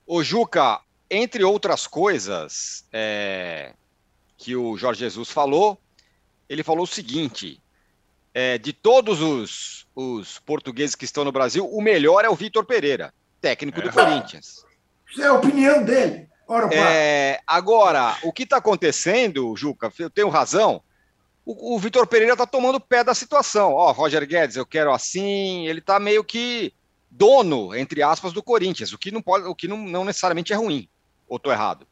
[0.05, 3.75] O Juca, entre outras coisas é,
[4.37, 5.79] que o Jorge Jesus falou,
[6.49, 7.63] ele falou o seguinte:
[8.35, 12.65] é, de todos os, os portugueses que estão no Brasil, o melhor é o Vitor
[12.65, 13.93] Pereira, técnico do é.
[13.93, 14.65] Corinthians.
[15.09, 16.29] Isso é a opinião dele.
[16.49, 20.83] Ora, é, agora, o que está acontecendo, Juca, eu tenho razão.
[21.47, 23.75] O, o Vitor Pereira está tomando pé da situação.
[23.75, 25.69] Ó, Roger Guedes, eu quero assim.
[25.69, 26.75] Ele está meio que
[27.17, 30.57] dono, entre aspas, do Corinthians, o que não pode, o que não, não necessariamente é
[30.57, 30.89] ruim.
[31.29, 31.87] Ou estou errado?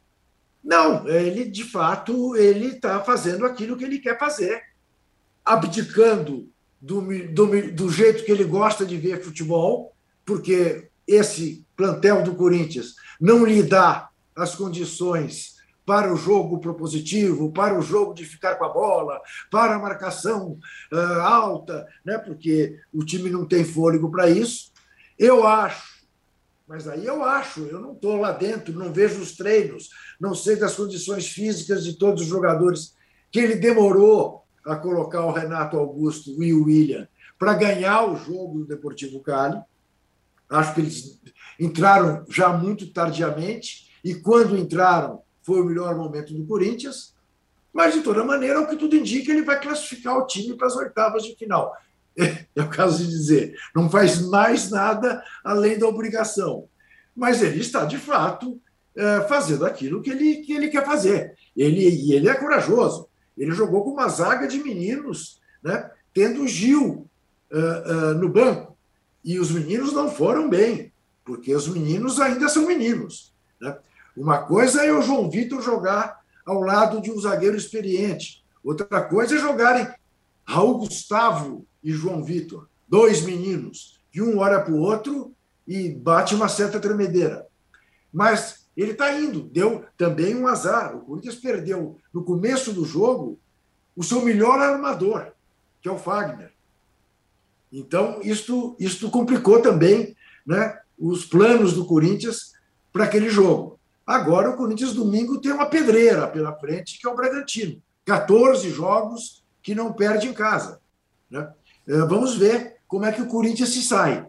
[0.63, 4.63] Não, ele de fato ele está fazendo aquilo que ele quer fazer,
[5.45, 6.49] abdicando
[6.81, 9.95] do, do, do jeito que ele gosta de ver futebol,
[10.25, 15.53] porque esse plantel do Corinthians não lhe dá as condições
[15.85, 19.21] para o jogo propositivo, para o jogo de ficar com a bola,
[19.51, 20.59] para a marcação
[20.93, 22.19] uh, alta, né?
[22.19, 24.72] porque o time não tem fôlego para isso.
[25.19, 26.03] Eu acho,
[26.67, 29.91] mas aí eu acho, eu não estou lá dentro, não vejo os treinos,
[30.21, 32.95] não sei das condições físicas de todos os jogadores,
[33.31, 37.09] que ele demorou a colocar o Renato Augusto e o William
[37.39, 39.61] para ganhar o jogo do Deportivo Cali.
[40.49, 41.21] Acho que eles
[41.59, 47.15] entraram já muito tardiamente e quando entraram foi o melhor momento do Corinthians.
[47.73, 50.77] Mas, de toda maneira, o que tudo indica, ele vai classificar o time para as
[50.77, 51.75] oitavas de final.
[52.55, 56.69] É o caso de dizer, não faz mais nada além da obrigação.
[57.17, 58.61] Mas ele está, de fato,
[58.95, 61.35] é, fazendo aquilo que ele, que ele quer fazer.
[61.57, 63.09] Ele, e ele é corajoso.
[63.37, 67.09] Ele jogou com uma zaga de meninos, né, tendo Gil
[67.51, 68.77] uh, uh, no banco.
[69.25, 70.93] E os meninos não foram bem,
[71.25, 73.33] porque os meninos ainda são meninos.
[73.61, 73.77] Né?
[74.17, 78.45] Uma coisa é o João Vitor jogar ao lado de um zagueiro experiente.
[78.63, 79.89] Outra coisa é jogarem
[80.45, 85.35] Raul Gustavo e João Vitor, dois meninos, que um olha para o outro
[85.67, 87.47] e bate uma certa tremedeira.
[88.13, 90.97] Mas ele está indo, deu também um azar.
[90.97, 93.39] O Corinthians perdeu no começo do jogo
[93.97, 95.33] o seu melhor armador,
[95.81, 96.53] que é o Fagner.
[97.73, 100.15] Então, isto, isto complicou também
[100.47, 102.53] né, os planos do Corinthians
[102.93, 103.79] para aquele jogo.
[104.07, 107.83] Agora o Corinthians domingo tem uma pedreira pela frente, que é o Bragantino.
[108.05, 110.81] 14 jogos que não perde em casa.
[111.31, 111.51] Né?
[111.87, 114.27] É, vamos ver como é que o Corinthians se sai.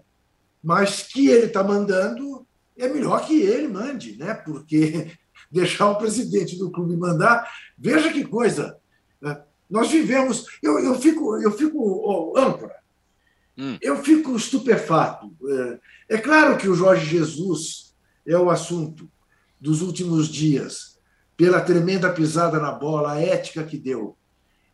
[0.63, 2.47] Mas que ele está mandando,
[2.77, 4.33] é melhor que ele mande, né?
[4.33, 5.11] porque
[5.51, 8.77] deixar o presidente do clube mandar, veja que coisa.
[9.21, 9.41] Né?
[9.69, 10.45] Nós vivemos.
[10.61, 12.75] Eu, eu fico, eu fico oh, âncora,
[13.57, 13.77] hum.
[13.81, 15.31] eu fico estupefato.
[16.09, 17.95] É, é claro que o Jorge Jesus
[18.25, 19.09] é o assunto,
[19.59, 20.99] dos últimos dias,
[21.37, 24.17] pela tremenda pisada na bola, a ética que deu.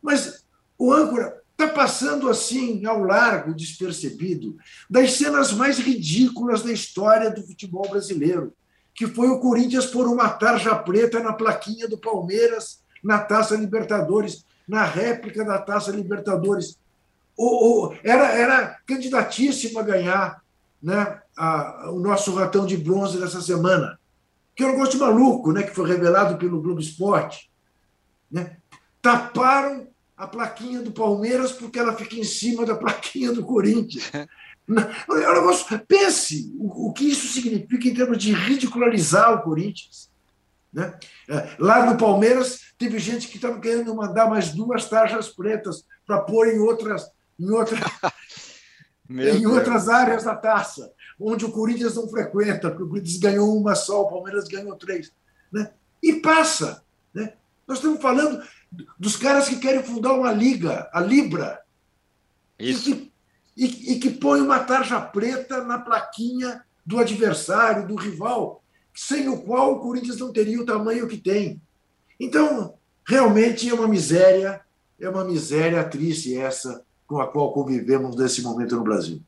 [0.01, 0.45] Mas
[0.77, 4.55] o âncora está passando assim, ao largo, despercebido,
[4.89, 8.53] das cenas mais ridículas da história do futebol brasileiro,
[8.93, 14.45] que foi o Corinthians pôr uma tarja preta na plaquinha do Palmeiras na Taça Libertadores,
[14.67, 16.77] na réplica da Taça Libertadores.
[18.03, 20.41] Era, era candidatíssimo a ganhar
[20.81, 23.99] né, a, o nosso ratão de bronze dessa semana
[24.59, 27.49] que é um negócio maluco, né, que foi revelado pelo Globo Esporte.
[28.29, 28.57] Né?
[29.01, 29.87] Taparam
[30.19, 34.11] a plaquinha do Palmeiras porque ela fica em cima da plaquinha do Corinthians.
[34.71, 40.11] É um negócio, pense o, o que isso significa em termos de ridicularizar o Corinthians.
[40.71, 40.93] Né?
[41.27, 46.19] É, lá no Palmeiras, teve gente que estava querendo mandar mais duas tarjas pretas para
[46.19, 47.09] pôr em outras,
[47.39, 47.79] em, outra,
[49.09, 53.73] em outras áreas da taça onde o Corinthians não frequenta, porque o Corinthians ganhou uma
[53.73, 55.11] só, o Palmeiras ganhou três.
[55.51, 55.71] Né?
[56.03, 56.83] E passa.
[57.11, 57.33] Né?
[57.67, 58.39] Nós estamos falando
[58.97, 61.61] dos caras que querem fundar uma liga, a Libra,
[62.57, 62.89] Isso.
[62.89, 63.11] E, que,
[63.57, 68.63] e, e que põe uma tarja preta na plaquinha do adversário, do rival,
[68.93, 71.61] sem o qual o Corinthians não teria o tamanho que tem.
[72.19, 72.75] Então,
[73.07, 74.61] realmente é uma miséria,
[74.99, 79.21] é uma miséria triste essa com a qual convivemos nesse momento no Brasil.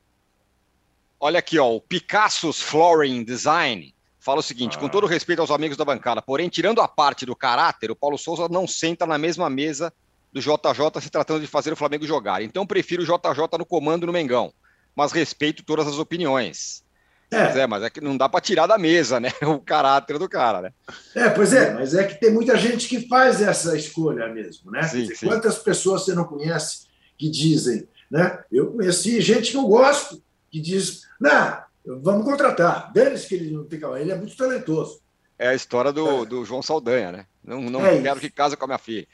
[1.19, 4.79] Olha aqui, ó, o Picasso's Flooring Design fala o seguinte: ah.
[4.79, 8.17] com todo respeito aos amigos da bancada, porém, tirando a parte do caráter, o Paulo
[8.17, 9.91] Souza não senta na mesma mesa
[10.31, 12.41] do JJ se tratando de fazer o Flamengo jogar.
[12.41, 14.53] Então, prefiro o JJ no comando no Mengão,
[14.95, 16.83] mas respeito todas as opiniões.
[17.29, 17.45] É.
[17.45, 19.31] Pois é, mas é que não dá para tirar da mesa, né?
[19.43, 20.73] O caráter do cara, né?
[21.15, 24.83] É, pois é, mas é que tem muita gente que faz essa escolha mesmo, né?
[24.83, 25.27] Sim, dizer, sim.
[25.27, 28.43] Quantas pessoas você não conhece que dizem, né?
[28.51, 32.91] Eu conheci gente que eu gosto, que diz, não, vamos contratar.
[32.91, 35.01] Deles que ele não tem calma, ele é muito talentoso.
[35.37, 36.25] É a história do, é.
[36.25, 37.25] do João Saldanha, né?
[37.43, 38.27] Não, não é quero isso.
[38.27, 39.07] que casa com a minha filha.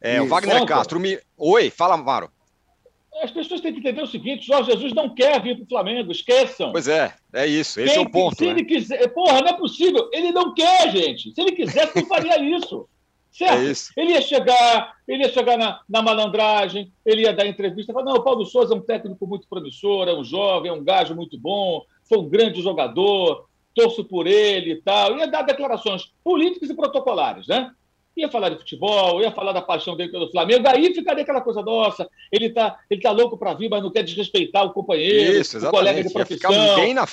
[0.00, 1.18] É, o Wagner Castro me.
[1.36, 2.30] Oi, fala, Maro.
[3.22, 6.12] As pessoas têm que entender o seguinte: Jorge Jesus não quer vir para o Flamengo,
[6.12, 6.72] esqueçam.
[6.72, 8.36] Pois é, é isso, esse Quem, é o ponto.
[8.36, 8.50] Se né?
[8.50, 10.08] ele quiser, porra, não é possível.
[10.12, 11.32] Ele não quer, gente.
[11.32, 12.88] Se ele quisesse, não faria isso.
[13.30, 13.92] Certo?
[13.96, 18.06] É ele ia chegar, ele ia chegar na, na, malandragem, ele ia dar entrevista, falar,
[18.06, 21.14] não, o Paulo Souza é um técnico muito promissor, é um jovem, é um gajo
[21.14, 25.16] muito bom, foi um grande jogador, torço por ele e tal.
[25.16, 27.70] Ia dar declarações políticas e protocolares, né?
[28.20, 31.62] ia falar de futebol, ia falar da paixão dele pelo Flamengo, aí ficaria aquela coisa,
[31.62, 35.58] nossa, ele está ele tá louco para vir, mas não quer desrespeitar o companheiro, Isso,
[35.58, 36.50] o colega de profissão,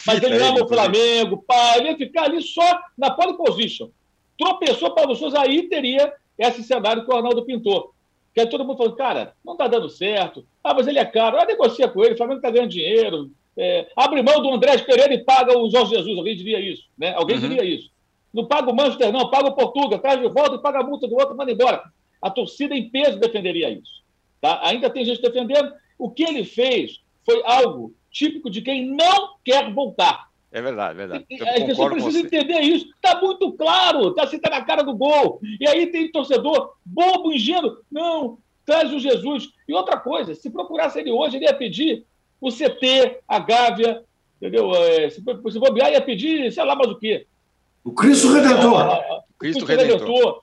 [0.06, 3.90] mas ele ama o Flamengo, pá, ele ia ficar ali só na pole position.
[4.38, 7.94] Tropeçou Paulo Souza, aí teria esse cenário que o Arnaldo pintou.
[8.34, 11.40] Que aí todo mundo falando, cara, não está dando certo, ah, mas ele é caro,
[11.40, 15.14] ah, negocia com ele, o Flamengo está ganhando dinheiro, é, abre mão do André Pereira
[15.14, 17.14] e paga o Jorge Jesus, alguém diria isso, né?
[17.14, 17.42] Alguém uhum.
[17.42, 17.90] diria isso.
[18.34, 21.08] Não paga o Manchester, não, paga o Portugal, traz de volta e paga a multa
[21.08, 21.84] do outro, manda embora.
[22.22, 24.04] A torcida em peso defenderia isso.
[24.42, 24.60] Tá?
[24.64, 25.72] Ainda tem gente defendendo.
[25.98, 30.30] O que ele fez foi algo típico de quem não quer voltar.
[30.52, 31.26] É verdade, é verdade.
[31.32, 32.88] As pessoas precisam entender isso.
[32.96, 35.40] Está muito claro, está assim, tá na cara do gol.
[35.60, 37.78] E aí tem torcedor bobo, ingênuo.
[37.92, 39.50] Não, traz o Jesus.
[39.68, 42.06] E outra coisa, se procurasse ele hoje, ele ia pedir
[42.48, 44.04] o CT, a Gávea,
[44.38, 44.74] entendeu?
[44.76, 47.26] É, se, se bobear, ia pedir, sei lá mais o quê.
[47.84, 48.86] O Cristo Redentor.
[49.30, 50.00] O Cristo, Redentor.
[50.00, 50.42] Redentor.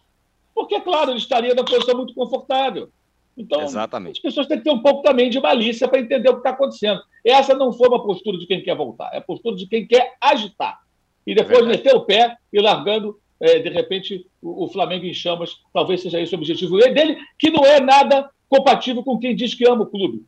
[0.54, 2.88] Porque, claro, ele estaria numa posição muito confortável.
[3.36, 4.18] Então, Exatamente.
[4.18, 6.50] as pessoas têm que ter um pouco também de malícia para entender o que está
[6.50, 7.00] acontecendo.
[7.24, 10.14] Essa não foi uma postura de quem quer voltar, é a postura de quem quer
[10.20, 10.80] agitar.
[11.26, 15.14] E depois é meter o pé e largando, é, de repente, o, o, Flamengo em
[15.14, 15.56] chamas.
[15.72, 19.66] Talvez seja esse o objetivo dele, que não é nada compatível com quem diz que
[19.66, 20.24] ama o clube.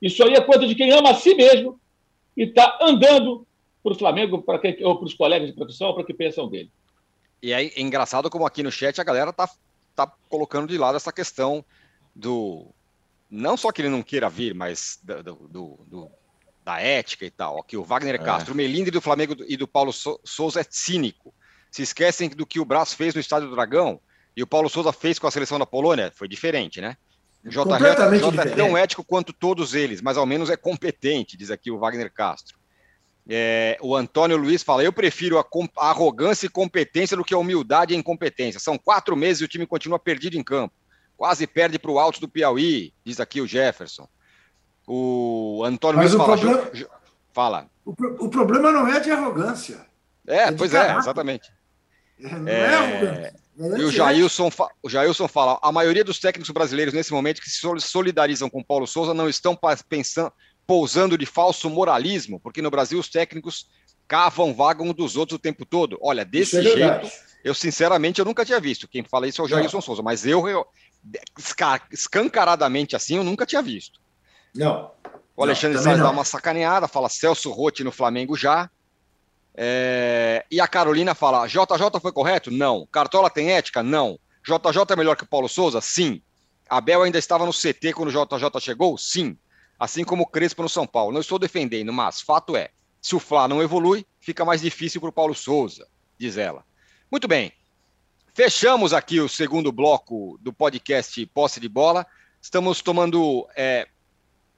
[0.00, 1.80] Isso aí é coisa de quem ama a si mesmo
[2.36, 3.46] e está andando
[3.82, 6.70] para o Flamengo para ou para os colegas de profissão, para o que pensam dele.
[7.42, 9.48] E é engraçado como aqui no chat a galera tá,
[9.94, 11.64] tá colocando de lado essa questão
[12.14, 12.66] do.
[13.30, 16.10] Não só que ele não queira vir, mas do, do, do
[16.64, 17.58] da ética e tal.
[17.58, 18.18] Aqui o Wagner é.
[18.18, 21.34] Castro, o Melinde do Flamengo e do Paulo Souza é cínico.
[21.70, 24.00] Se esquecem do que o Braz fez no Estádio do Dragão
[24.36, 26.12] e o Paulo Souza fez com a seleção da Polônia.
[26.14, 26.96] Foi diferente, né?
[27.44, 31.70] J, J é tão ético quanto todos eles, mas ao menos é competente, diz aqui
[31.70, 32.58] o Wagner Castro.
[33.28, 35.44] É, o Antônio Luiz fala: eu prefiro a,
[35.78, 38.60] a, arrogância e competência do que a humildade e a incompetência.
[38.60, 40.74] São quatro meses e o time continua perdido em campo.
[41.16, 44.08] Quase perde para o alto do Piauí, diz aqui o Jefferson.
[44.86, 46.38] O Antônio Mas Luiz o fala.
[46.38, 46.90] Problema,
[47.32, 47.70] fala.
[47.84, 47.90] O,
[48.24, 49.86] o, problema não é de arrogância.
[50.26, 51.52] É, é pois é, exatamente.
[52.18, 53.39] É, não é, é arrogância.
[53.58, 54.50] E o Jailson,
[54.82, 58.86] o Jailson fala: a maioria dos técnicos brasileiros nesse momento que se solidarizam com Paulo
[58.86, 60.32] Souza não estão pensando,
[60.66, 63.68] pousando de falso moralismo, porque no Brasil os técnicos
[64.06, 65.98] cavam vagam dos outros o tempo todo.
[66.00, 67.10] Olha, desse é jeito,
[67.44, 68.88] eu sinceramente eu nunca tinha visto.
[68.88, 70.66] Quem fala isso é o Jailson Souza, mas eu, eu
[71.92, 74.00] escancaradamente assim eu nunca tinha visto.
[74.54, 74.90] Não.
[75.36, 78.70] O Alexandre Salles dá uma sacaneada, fala Celso Rotti no Flamengo já.
[79.62, 80.46] É...
[80.50, 82.50] E a Carolina fala: JJ foi correto?
[82.50, 82.88] Não.
[82.90, 83.82] Cartola tem ética?
[83.82, 84.18] Não.
[84.42, 85.80] JJ é melhor que o Paulo Souza?
[85.80, 86.22] Sim.
[86.68, 88.96] Abel ainda estava no CT quando o JJ chegou?
[88.96, 89.36] Sim
[89.80, 91.10] assim como o Crespo no São Paulo.
[91.10, 92.68] Não estou defendendo, mas fato é,
[93.00, 95.88] se o Flá não evolui, fica mais difícil para o Paulo Souza,
[96.18, 96.62] diz ela.
[97.10, 97.50] Muito bem,
[98.34, 102.06] fechamos aqui o segundo bloco do podcast Posse de Bola.
[102.42, 103.48] Estamos tomando.
[103.56, 103.88] É,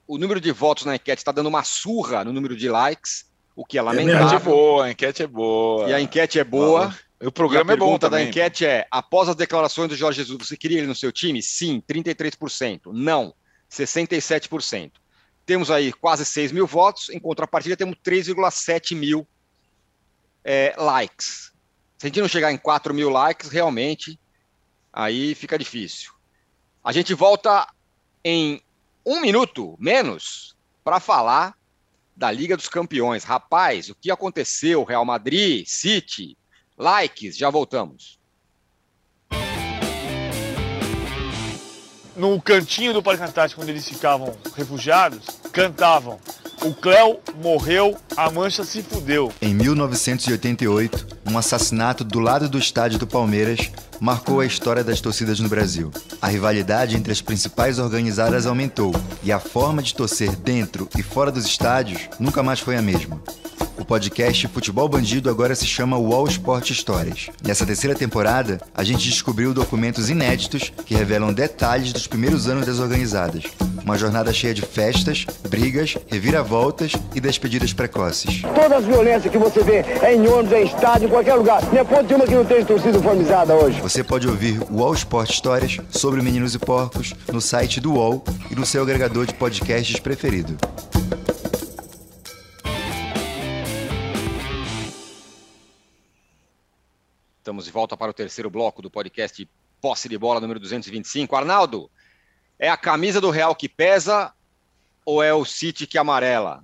[0.05, 3.25] o número de votos na enquete está dando uma surra no número de likes,
[3.55, 4.21] o que é lamentável.
[4.21, 5.89] A enquete é boa, a enquete é boa.
[5.89, 6.95] E a enquete é boa.
[7.21, 8.21] O programa é bom também.
[8.21, 11.11] A da enquete é: após as declarações do Jorge Jesus, você queria ele no seu
[11.11, 11.41] time?
[11.41, 12.91] Sim, 33%.
[12.91, 13.33] Não,
[13.71, 14.91] 67%.
[15.45, 19.27] Temos aí quase 6 mil votos, em contrapartida temos 3,7 mil
[20.43, 21.51] é, likes.
[21.97, 24.19] Se a gente não chegar em 4 mil likes, realmente,
[24.91, 26.11] aí fica difícil.
[26.83, 27.67] A gente volta
[28.23, 28.61] em
[29.05, 31.57] um minuto menos para falar
[32.15, 33.23] da Liga dos Campeões.
[33.23, 34.83] Rapaz, o que aconteceu?
[34.83, 36.37] Real Madrid, City,
[36.77, 38.19] likes, já voltamos.
[42.15, 46.19] No cantinho do Parque Antártico, onde eles ficavam refugiados, cantavam
[46.63, 49.29] o Cléo morreu, a mancha se fudeu.
[49.41, 53.69] Em 1988, um assassinato do lado do estádio do Palmeiras
[54.03, 55.89] marcou a história das torcidas no Brasil.
[56.21, 58.93] A rivalidade entre as principais organizadas aumentou
[59.23, 63.21] e a forma de torcer dentro e fora dos estádios nunca mais foi a mesma.
[63.79, 67.29] O podcast Futebol Bandido agora se chama Wall Sport Histórias.
[67.45, 72.79] Nessa terceira temporada, a gente descobriu documentos inéditos que revelam detalhes dos primeiros anos das
[72.79, 73.45] organizadas.
[73.83, 78.41] Uma jornada cheia de festas, brigas, reviravoltas e despedidas precoces.
[78.41, 81.61] Todas as violências que você vê é em ônibus, é em estádio, em qualquer lugar.
[81.65, 83.81] Não é ponto de uma que não tem torcida formizada hoje.
[83.81, 88.23] Você pode ouvir o Wall Sport Histórias sobre Meninos e Porcos no site do UOL
[88.49, 90.57] e no seu agregador de podcasts preferido.
[97.39, 99.45] Estamos de volta para o terceiro bloco do podcast
[99.81, 101.35] Posse de Bola número 225.
[101.35, 101.91] Arnaldo,
[102.57, 104.33] é a camisa do Real que pesa
[105.05, 106.63] ou é o City que amarela?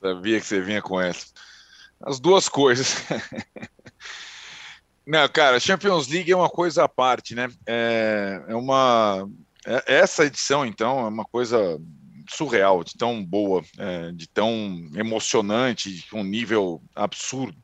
[0.00, 1.26] Sabia que você vinha com essa.
[2.00, 2.94] As duas coisas.
[5.06, 7.48] Não, cara, Champions League é uma coisa à parte, né?
[7.66, 9.28] É, é uma.
[9.66, 11.80] É, essa edição, então, é uma coisa
[12.28, 17.58] surreal, de tão boa, é, de tão emocionante, de um nível absurdo.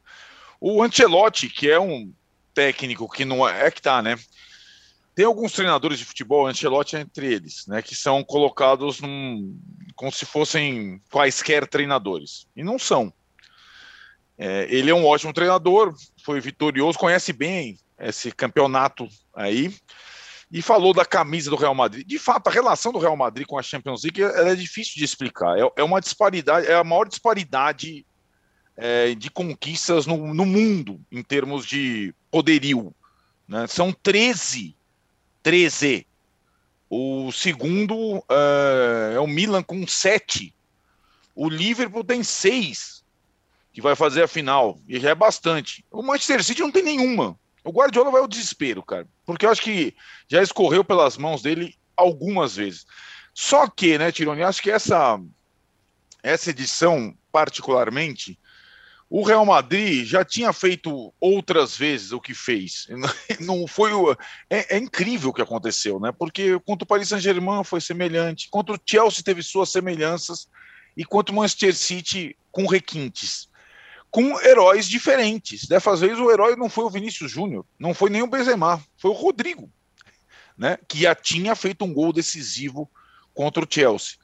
[0.61, 2.13] O Ancelotti, que é um
[2.53, 4.17] técnico que não é, é que tá, né?
[5.15, 9.59] Tem alguns treinadores de futebol, Ancelotti é entre eles, né, que são colocados num,
[9.97, 12.47] como se fossem quaisquer treinadores.
[12.55, 13.13] E não são.
[14.39, 19.75] É, ele é um ótimo treinador, foi vitorioso, conhece bem esse campeonato aí,
[20.51, 22.07] e falou da camisa do Real Madrid.
[22.07, 25.59] De fato, a relação do Real Madrid com a Champions League é difícil de explicar.
[25.59, 28.07] É, é, uma disparidade, é a maior disparidade
[28.77, 32.95] é, de conquistas no, no, mundo em termos de poderio.
[33.49, 33.67] Né?
[33.67, 34.79] São 13
[35.49, 36.07] 13.
[36.91, 40.55] O segundo uh, é o Milan com 7.
[41.35, 42.98] O Liverpool tem 6,
[43.73, 44.79] que vai fazer a final.
[44.89, 45.85] E já é bastante.
[45.91, 47.39] O Manchester City não tem nenhuma.
[47.65, 49.07] O Guardiola vai ao desespero, cara.
[49.27, 49.95] Porque eu acho que
[50.29, 52.87] já escorreu pelas mãos dele algumas vezes.
[53.35, 55.21] Só que, né, Tironi, acho que essa,
[56.23, 58.39] essa edição, particularmente,
[59.11, 62.87] o Real Madrid já tinha feito outras vezes o que fez.
[63.41, 64.13] Não foi o...
[64.51, 66.13] é, é, incrível o que aconteceu, né?
[66.13, 70.49] Porque contra o Paris Saint-Germain foi semelhante, contra o Chelsea teve suas semelhanças
[70.97, 73.48] e contra o Manchester City com requintes,
[74.11, 75.67] com heróis diferentes.
[75.67, 79.11] Dessa vez o herói não foi o Vinícius Júnior, não foi nem o Benzema, foi
[79.11, 79.71] o Rodrigo,
[80.57, 80.79] né?
[80.89, 82.91] Que já tinha feito um gol decisivo
[83.35, 84.17] contra o Chelsea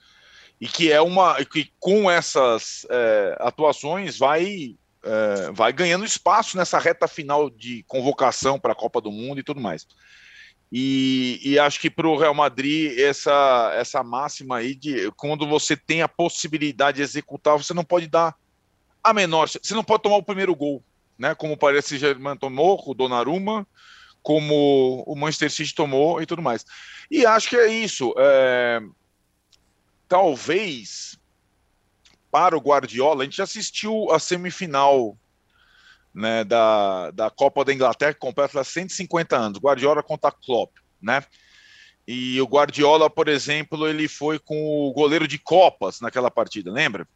[0.61, 6.79] e que é uma que com essas é, atuações vai é, vai ganhando espaço nessa
[6.79, 9.87] reta final de convocação para a Copa do Mundo e tudo mais.
[10.73, 15.77] E, e acho que para o Real Madrid essa essa máxima aí de quando você
[15.77, 18.35] tem a possibilidade de executar, você não pode dar
[19.05, 20.83] a menor, você não pode tomar o primeiro gol,
[21.19, 21.35] né?
[21.35, 23.67] Como parece Germain tomou, o Donnarumma,
[24.23, 26.65] como o Manchester City tomou e tudo mais.
[27.11, 28.15] E acho que é isso.
[28.17, 28.81] É,
[30.09, 31.19] talvez
[32.31, 35.17] para o Guardiola, a gente assistiu a semifinal
[36.13, 41.23] né, da, da Copa da Inglaterra, que completa 150 anos, Guardiola contra Klopp, né?
[42.07, 47.07] E o Guardiola, por exemplo, ele foi com o goleiro de Copas naquela partida, lembra?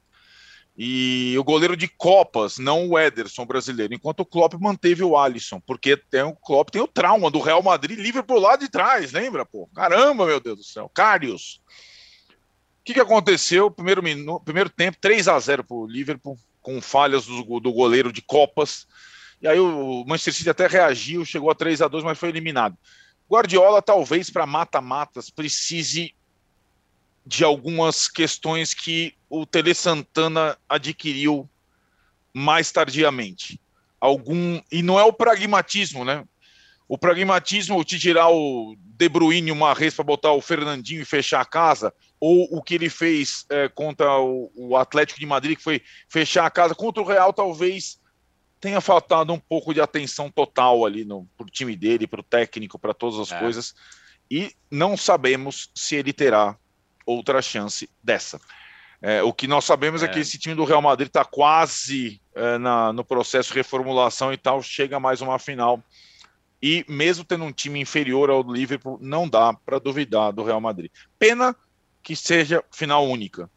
[0.80, 5.60] E o goleiro de Copas, não o Ederson brasileiro, enquanto o Klopp manteve o Alisson,
[5.60, 9.10] porque tem o Klopp tem o trauma do Real Madrid livre por lá de trás,
[9.10, 9.68] lembra, pô?
[9.74, 10.88] Caramba, meu Deus do céu.
[10.88, 11.60] Carius
[12.88, 13.70] que, que aconteceu?
[13.70, 18.10] Primeiro, minuto, primeiro tempo, 3 a 0 para o Liverpool, com falhas do, do, goleiro
[18.10, 18.86] de Copas.
[19.42, 22.78] E aí o Manchester City até reagiu, chegou a 3 a 2 mas foi eliminado.
[23.30, 26.14] Guardiola, talvez para mata-matas, precise
[27.28, 31.46] de algumas questões que o Tele Santana adquiriu
[32.32, 33.60] mais tardiamente.
[34.00, 36.24] Algum e não é o pragmatismo, né?
[36.88, 41.42] O pragmatismo de tirar o De Bruyne uma vez para botar o Fernandinho e fechar
[41.42, 45.62] a casa, ou o que ele fez é, contra o, o, Atlético de Madrid, que
[45.62, 48.00] foi fechar a casa contra o Real, talvez
[48.58, 52.78] tenha faltado um pouco de atenção total ali no pro time dele, para o técnico,
[52.78, 53.38] para todas as é.
[53.38, 53.74] coisas.
[54.30, 56.56] E não sabemos se ele terá
[57.10, 58.40] outra chance dessa.
[59.00, 60.06] É, o que nós sabemos é.
[60.06, 60.08] é.
[60.08, 64.36] que esse time do Real Madrid está quase é, na, no processo de reformulação e
[64.36, 65.82] tal, chega mais uma final
[66.62, 70.90] e mesmo tendo um time inferior ao Liverpool, não dá para duvidar do Real Madrid.
[71.18, 71.54] Pena
[72.02, 73.48] que seja final única.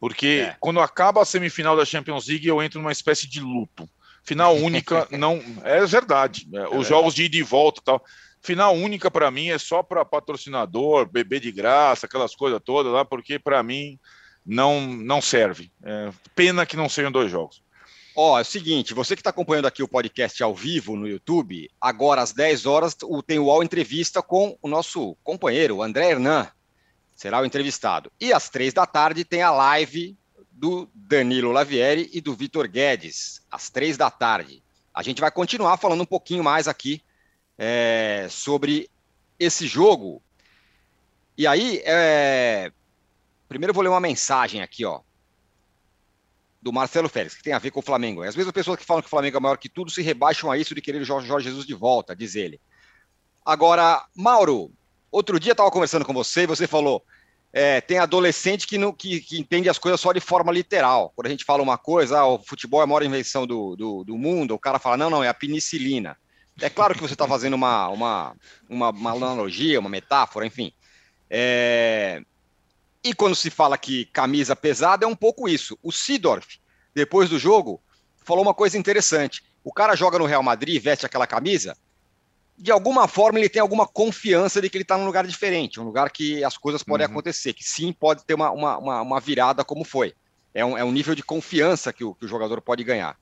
[0.00, 0.56] Porque é.
[0.58, 3.88] quando acaba a semifinal da Champions League, eu entro numa espécie de luto.
[4.22, 5.42] Final única, não.
[5.62, 6.48] É verdade.
[6.52, 8.04] É, os jogos de ida e volta e tal.
[8.46, 13.04] Final única para mim é só para patrocinador, beber de graça, aquelas coisas todas lá,
[13.04, 13.98] porque para mim
[14.46, 15.72] não não serve.
[15.82, 17.60] É, pena que não sejam dois jogos.
[18.14, 21.08] Ó, oh, é o seguinte, você que está acompanhando aqui o podcast ao vivo no
[21.08, 26.48] YouTube, agora às 10 horas tem o UOL Entrevista com o nosso companheiro, André Hernan.
[27.16, 28.12] Será o entrevistado.
[28.20, 30.16] E às três da tarde tem a live
[30.52, 34.62] do Danilo Lavieri e do Vitor Guedes, às três da tarde.
[34.94, 37.02] A gente vai continuar falando um pouquinho mais aqui
[37.58, 38.90] é, sobre
[39.38, 40.22] esse jogo.
[41.36, 42.72] E aí, é...
[43.48, 45.00] primeiro eu vou ler uma mensagem aqui, ó,
[46.60, 48.22] do Marcelo Félix, que tem a ver com o Flamengo.
[48.22, 50.58] As mesmas pessoas que falam que o Flamengo é maior que tudo se rebaixam a
[50.58, 52.60] isso de querer o Jorge, Jesus de volta, diz ele.
[53.44, 54.72] Agora, Mauro,
[55.10, 57.04] outro dia estava conversando com você e você falou:
[57.52, 61.12] é, tem adolescente que, não, que, que, entende as coisas só de forma literal.
[61.14, 64.04] Quando a gente fala uma coisa, ah, o futebol é a maior invenção do, do,
[64.04, 66.18] do, mundo, o cara fala: não, não, é a penicilina.
[66.60, 68.36] É claro que você está fazendo uma, uma,
[68.68, 70.72] uma, uma, analogia, uma metáfora, enfim.
[71.28, 72.22] É,
[73.04, 75.78] e quando se fala que camisa pesada, é um pouco isso.
[75.82, 76.58] O Sidorf,
[76.94, 77.80] depois do jogo,
[78.24, 79.44] falou uma coisa interessante.
[79.62, 81.76] O cara joga no Real Madrid, veste aquela camisa,
[82.58, 85.84] de alguma forma ele tem alguma confiança de que ele está num lugar diferente, um
[85.84, 87.12] lugar que as coisas podem uhum.
[87.12, 90.14] acontecer, que sim pode ter uma, uma, uma, virada como foi.
[90.54, 93.18] É um, é um nível de confiança que o, que o jogador pode ganhar.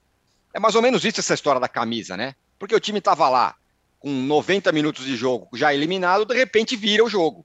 [0.52, 2.36] É mais ou menos isso essa história da camisa, né?
[2.58, 3.56] Porque o time estava lá
[3.98, 7.44] com 90 minutos de jogo já eliminado, de repente vira o jogo.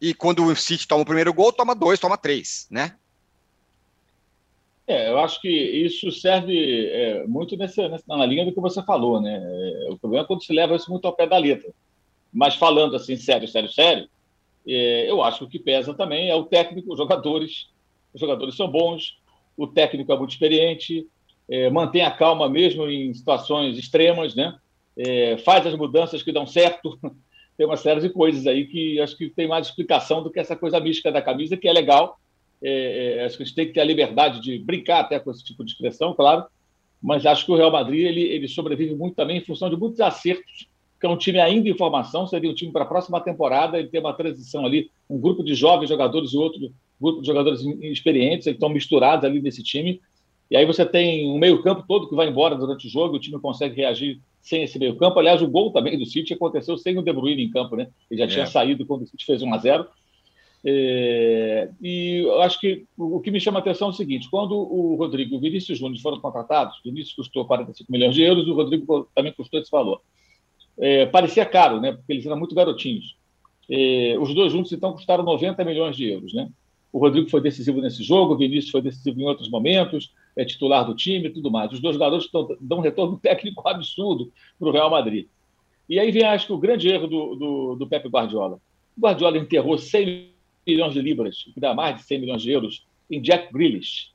[0.00, 2.96] E quando o City toma o primeiro gol, toma dois, toma três, né?
[4.86, 9.20] É, eu acho que isso serve é, muito nessa, na linha do que você falou,
[9.20, 9.36] né?
[9.36, 11.70] É, o problema é quando se leva isso muito ao pé da letra.
[12.32, 14.08] Mas falando assim, sério, sério, sério,
[14.66, 17.68] é, eu acho que o que pesa também é o técnico, os jogadores.
[18.14, 19.18] Os jogadores são bons,
[19.58, 21.06] o técnico é muito experiente,
[21.48, 24.56] é, mantém a calma mesmo em situações extremas, né?
[24.96, 26.98] É, faz as mudanças que dão certo,
[27.56, 30.56] tem uma série de coisas aí que acho que tem mais explicação do que essa
[30.56, 32.18] coisa mística da camisa, que é legal.
[32.60, 35.30] É, é, acho que a gente tem que ter a liberdade de brincar até com
[35.30, 36.44] esse tipo de expressão, claro,
[37.00, 40.00] mas acho que o Real Madrid ele, ele sobrevive muito também em função de muitos
[40.00, 40.68] acertos,
[41.00, 43.88] que é um time ainda em formação, seria um time para a próxima temporada, ele
[43.88, 48.44] tem uma transição ali, um grupo de jovens jogadores e outro grupo de jogadores experientes,
[48.44, 50.00] que estão misturados ali nesse time,
[50.50, 53.38] e aí você tem um meio-campo todo que vai embora durante o jogo, o time
[53.38, 55.18] consegue reagir sem esse meio-campo.
[55.18, 57.88] Aliás, o gol também do City aconteceu sem o De Bruyne em campo, né?
[58.10, 58.28] Ele já é.
[58.28, 59.86] tinha saído quando o City fez 1 a 0
[60.64, 64.56] é, e eu acho que o que me chama a atenção é o seguinte: quando
[64.56, 68.46] o Rodrigo e o Vinícius Júnior foram contratados, o Vinícius custou 45 milhões de euros,
[68.48, 70.00] o Rodrigo também custou esse valor.
[70.76, 71.92] É, parecia caro, né?
[71.92, 73.16] Porque eles eram muito garotinhos.
[73.70, 76.48] É, os dois juntos, então, custaram 90 milhões de euros, né?
[76.92, 80.86] O Rodrigo foi decisivo nesse jogo, o Vinícius foi decisivo em outros momentos, é titular
[80.86, 81.72] do time e tudo mais.
[81.72, 82.28] Os dois jogadores
[82.60, 85.26] dão um retorno técnico absurdo para o Real Madrid.
[85.88, 88.60] E aí vem, acho que, o grande erro do, do, do Pepe Guardiola.
[88.96, 90.28] O Guardiola enterrou 100
[90.64, 94.10] milhões de libras, que dá mais de 100 milhões de euros, em Jack Grealish.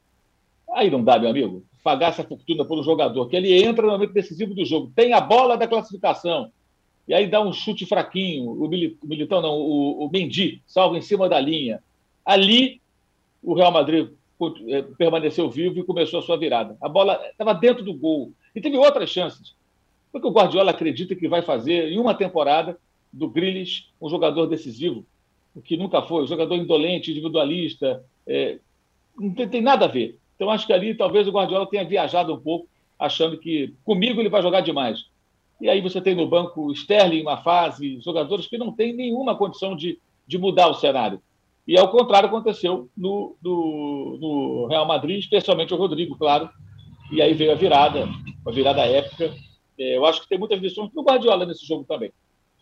[0.74, 1.66] Aí não dá, meu amigo.
[1.84, 5.12] Pagar essa fortuna por um jogador que ele entra no momento decisivo do jogo, tem
[5.12, 6.50] a bola da classificação,
[7.06, 11.28] e aí dá um chute fraquinho, o, Militão não, o, o Mendy, salva em cima
[11.28, 11.84] da linha.
[12.24, 12.80] Ali,
[13.42, 14.08] o Real Madrid
[14.98, 16.78] permaneceu vivo e começou a sua virada.
[16.82, 18.32] A bola estava dentro do gol.
[18.56, 19.56] E teve outras chances.
[20.12, 22.78] Porque o Guardiola acredita que vai fazer, em uma temporada,
[23.12, 25.06] do Grealish um jogador decisivo,
[25.56, 28.04] o que nunca foi, um jogador indolente, individualista.
[28.26, 28.58] É,
[29.18, 30.18] não tem, tem, nada a ver.
[30.36, 32.68] Então, acho que ali talvez o Guardiola tenha viajado um pouco,
[32.98, 35.06] achando que comigo ele vai jogar demais.
[35.62, 39.76] E aí você tem no banco Sterling, uma fase, jogadores que não têm nenhuma condição
[39.76, 41.22] de, de mudar o cenário.
[41.68, 46.50] E ao contrário aconteceu no, no, no, Real Madrid, especialmente o Rodrigo, claro.
[47.12, 48.08] E aí veio a virada,
[48.46, 49.34] a virada épica.
[49.80, 52.12] É, eu acho que tem muitas lições para o Guardiola nesse jogo também,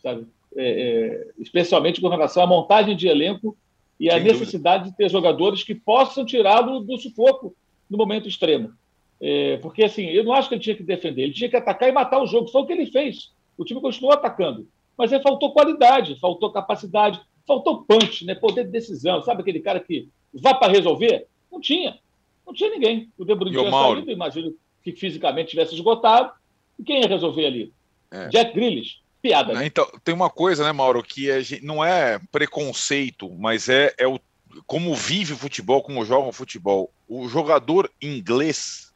[0.01, 0.27] sabe?
[0.55, 3.57] É, é, especialmente com relação à montagem de elenco
[3.99, 4.91] e a necessidade dúvida.
[4.91, 7.55] de ter jogadores que possam tirá-lo do sufoco
[7.89, 8.71] no momento extremo.
[9.19, 11.87] É, porque, assim, eu não acho que ele tinha que defender, ele tinha que atacar
[11.87, 12.47] e matar o jogo.
[12.47, 13.31] Foi o que ele fez.
[13.57, 14.67] O time continuou atacando.
[14.97, 18.35] Mas aí faltou qualidade, faltou capacidade, Faltou punch, né?
[18.35, 19.21] poder de decisão.
[19.21, 21.27] Sabe aquele cara que vá para resolver?
[21.51, 21.99] Não tinha.
[22.45, 23.11] Não tinha ninguém.
[23.17, 26.31] O De Bruyne tinha saído, imagino que fisicamente tivesse esgotado.
[26.77, 27.73] E quem ia resolver ali?
[28.09, 28.27] É.
[28.29, 29.01] Jack Grealish.
[29.21, 29.53] Piada.
[29.53, 29.67] Né?
[29.67, 34.19] Então, tem uma coisa, né, Mauro, que é, não é preconceito, mas é, é o,
[34.65, 36.91] como vive o futebol, como joga o futebol.
[37.07, 38.91] O jogador inglês,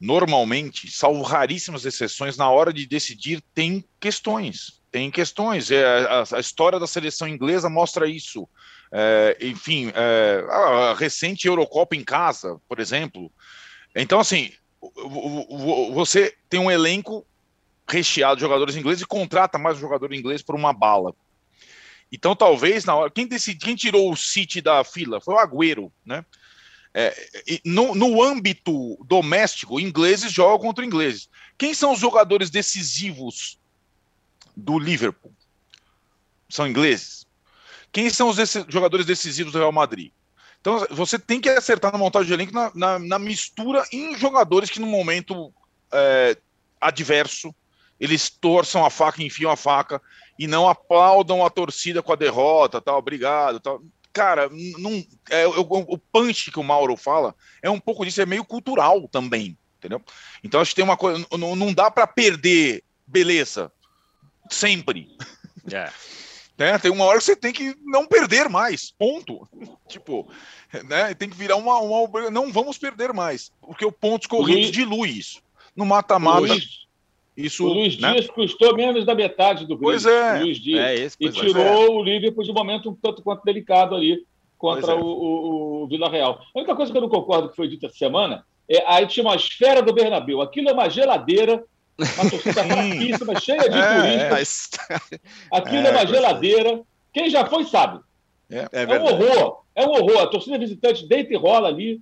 [0.00, 5.70] normalmente, salvo raríssimas exceções, na hora de decidir, tem questões tem questões.
[5.70, 8.48] É, a, a, história da seleção inglesa mostra isso.
[8.92, 13.30] É, enfim, é, a recente Eurocopa em casa, por exemplo.
[13.94, 14.52] Então, assim,
[15.92, 17.26] você tem um elenco
[17.88, 21.14] recheado de jogadores ingleses e contrata mais um jogador inglês por uma bala.
[22.12, 23.10] Então, talvez na hora.
[23.10, 26.24] Quem, decidi, quem tirou o City da fila foi o Agüero, né?
[26.92, 27.14] É,
[27.64, 31.28] no, no âmbito doméstico, ingleses jogam contra ingleses.
[31.56, 33.60] Quem são os jogadores decisivos
[34.60, 35.32] do Liverpool?
[36.48, 37.26] São ingleses.
[37.92, 38.36] Quem são os
[38.68, 40.12] jogadores decisivos do Real Madrid?
[40.60, 44.68] Então, você tem que acertar na montagem de elenco na, na, na mistura em jogadores
[44.68, 45.52] que, no momento
[45.92, 46.36] é,
[46.80, 47.54] adverso,
[47.98, 50.00] eles torçam a faca, enfiam a faca
[50.38, 53.82] e não aplaudam a torcida com a derrota, tal, obrigado, tal
[54.12, 58.26] cara, não, é, o, o punch que o Mauro fala é um pouco disso, é
[58.26, 60.02] meio cultural também, entendeu?
[60.42, 63.72] Então acho que tem uma coisa, não, não dá para perder beleza
[64.50, 65.08] sempre.
[65.72, 65.90] É.
[66.58, 66.78] né?
[66.78, 69.48] Tem uma hora que você tem que não perder mais, ponto.
[69.88, 70.28] tipo,
[70.84, 71.14] né?
[71.14, 74.72] Tem que virar uma, uma não vamos perder mais, porque o pontos corridos Luiz...
[74.72, 75.40] dilui isso.
[75.74, 76.54] No mata-mata.
[77.36, 78.12] Isso, o Luiz né?
[78.12, 80.40] Dias custou menos da metade do Pois é.
[80.40, 80.84] Luiz Dias.
[80.84, 81.88] É esse, e tirou é.
[81.88, 84.24] o Liverpool de momento um tanto quanto delicado ali
[84.58, 84.94] contra é.
[84.94, 86.40] o, o, o, Vila Real.
[86.54, 89.80] A única coisa que eu não concordo que foi dita essa semana é a atmosfera
[89.80, 90.42] do Bernabéu.
[90.42, 91.64] Aquilo é uma geladeira,
[92.04, 94.70] uma torcida fraquíssima, cheia de é, turistas.
[95.52, 96.80] Aquilo é, uma geladeira.
[97.12, 98.00] Quem já foi sabe.
[98.50, 99.62] É, um horror.
[99.74, 100.22] É um horror.
[100.22, 102.00] A torcida visitante deita e rola ali.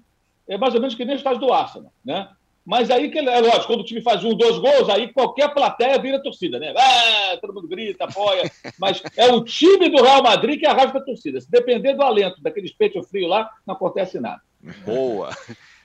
[0.49, 2.29] É mais ou menos que nem o estádio do Arsenal, né?
[2.69, 5.99] Mas aí, que é lógico, quando o time faz um, dois gols, aí qualquer plateia
[5.99, 6.75] vira torcida, né?
[6.77, 8.51] Ah, todo mundo grita, apoia.
[8.79, 11.41] Mas é o time do Real Madrid que arrasta a torcida.
[11.41, 14.43] Se depender do alento, daquele peito frio lá, não acontece nada.
[14.85, 15.31] Boa.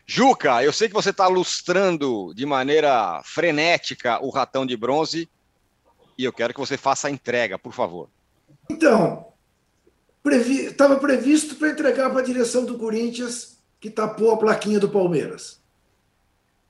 [0.06, 5.30] Juca, eu sei que você está lustrando de maneira frenética o ratão de bronze
[6.18, 8.10] e eu quero que você faça a entrega, por favor.
[8.70, 9.28] Então,
[10.26, 11.18] estava previ...
[11.18, 15.62] previsto para entregar para a direção do Corinthians, que tapou a plaquinha do Palmeiras.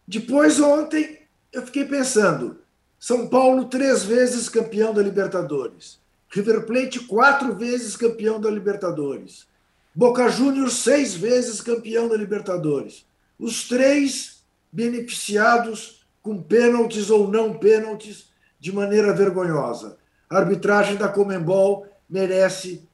[0.08, 1.20] Depois, ontem,
[1.52, 2.62] eu fiquei pensando:
[3.00, 6.00] São Paulo, três vezes campeão da Libertadores.
[6.30, 9.48] River Plate, quatro vezes campeão da Libertadores.
[9.94, 13.06] Boca Juniors, seis vezes campeão da Libertadores.
[13.44, 14.42] Os três
[14.72, 19.98] beneficiados com pênaltis ou não pênaltis de maneira vergonhosa.
[20.30, 22.88] A arbitragem da Comembol merece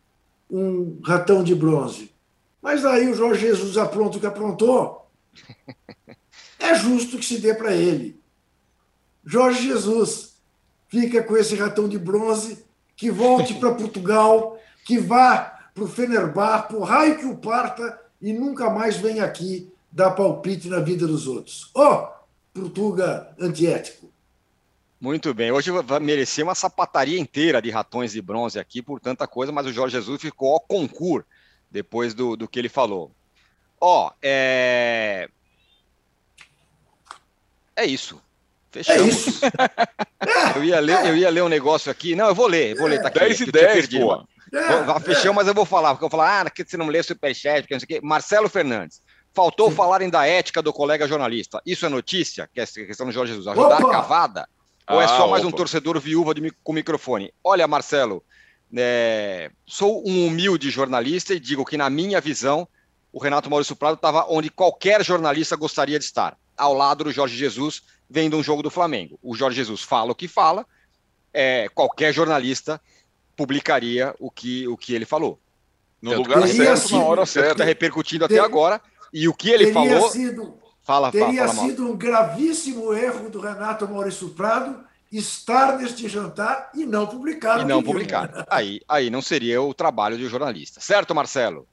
[0.50, 2.12] um ratão de bronze.
[2.60, 5.08] Mas aí o Jorge Jesus apronta o que aprontou.
[6.58, 8.20] é justo que se dê para ele.
[9.24, 10.39] Jorge Jesus
[10.88, 12.66] fica com esse ratão de bronze,
[12.97, 18.34] que volte para Portugal, que vá para o Fenerbah, por raio que o parta, e
[18.34, 21.69] nunca mais venha aqui dar palpite na vida dos outros.
[21.73, 22.19] Ó, oh,
[22.53, 24.11] Portuga antiético.
[24.99, 29.25] Muito bem, hoje vai merecer uma sapataria inteira de ratões de bronze aqui por tanta
[29.25, 31.25] coisa, mas o Jorge Jesus ficou ao concurso
[31.71, 33.11] depois do, do que ele falou.
[33.79, 35.29] Ó, oh, é...
[37.75, 38.21] É isso.
[38.71, 39.01] Fechamos.
[39.01, 39.41] É isso.
[40.57, 42.13] eu, ia ler, eu ia ler um negócio aqui.
[42.13, 43.01] Não, eu vou ler, vou ler.
[43.01, 44.27] Tá aqui, 10 e 10, pô.
[44.53, 45.91] É, Fechou, mas eu vou falar.
[45.91, 47.87] Porque eu vou falar, ah, que você não lê o superchat, porque não sei o
[47.87, 47.99] quê.
[48.05, 49.01] Marcelo Fernandes.
[49.34, 49.75] Faltou Sim.
[49.75, 51.61] falarem da ética do colega jornalista.
[51.65, 52.49] Isso é notícia?
[52.53, 53.47] Que é a questão do Jorge Jesus.
[53.47, 53.88] Ajudar Opa!
[53.88, 54.49] a cavada?
[54.86, 55.53] Ah, ou é só mais opa.
[55.53, 57.32] um torcedor viúva de, com microfone?
[57.43, 58.24] Olha, Marcelo,
[58.75, 62.67] é, sou um humilde jornalista e digo que, na minha visão,
[63.12, 67.37] o Renato Maurício Prado estava onde qualquer jornalista gostaria de estar ao lado do Jorge
[67.37, 69.17] Jesus vendo um jogo do Flamengo.
[69.21, 70.66] O Jorge Jesus fala o que fala,
[71.33, 72.82] é, qualquer jornalista
[73.36, 75.39] publicaria o que, o que ele falou.
[76.01, 77.51] No Tanto lugar certo, na hora certa.
[77.51, 78.82] Está repercutindo até agora.
[79.13, 80.09] E o que ele falou.
[80.09, 86.07] Sido, fala, teria fala, fala, sido um gravíssimo erro do Renato Maurício Prado estar neste
[86.07, 87.61] jantar e não publicar.
[87.61, 88.45] E não publicar.
[88.49, 90.79] Aí, aí não seria o trabalho de um jornalista.
[90.79, 91.67] Certo, Marcelo?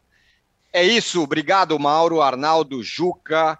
[0.72, 1.22] É isso.
[1.22, 3.58] Obrigado, Mauro, Arnaldo, Juca.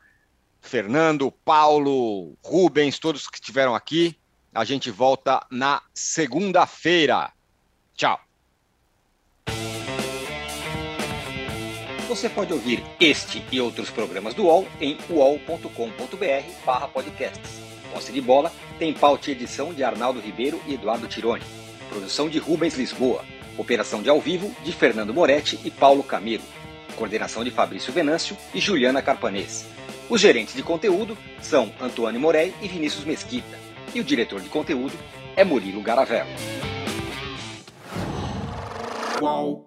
[0.67, 4.19] Fernando, Paulo, Rubens, todos que estiveram aqui.
[4.53, 7.31] A gente volta na segunda-feira.
[7.95, 8.19] Tchau.
[12.17, 17.61] Você pode ouvir este e outros programas do UOL em uol.com.br podcasts.
[17.93, 21.45] Posse de bola tem pauta e edição de Arnaldo Ribeiro e Eduardo Tironi.
[21.91, 23.23] Produção de Rubens Lisboa.
[23.59, 26.43] Operação de ao vivo de Fernando Moretti e Paulo Camilo.
[26.97, 29.67] Coordenação de Fabrício Venâncio e Juliana Carpanês.
[30.09, 33.59] Os gerentes de conteúdo são Antônio Morei e Vinícius Mesquita,
[33.95, 34.97] e o diretor de conteúdo
[35.37, 36.31] é Murilo Garavello.
[39.21, 39.66] Uau.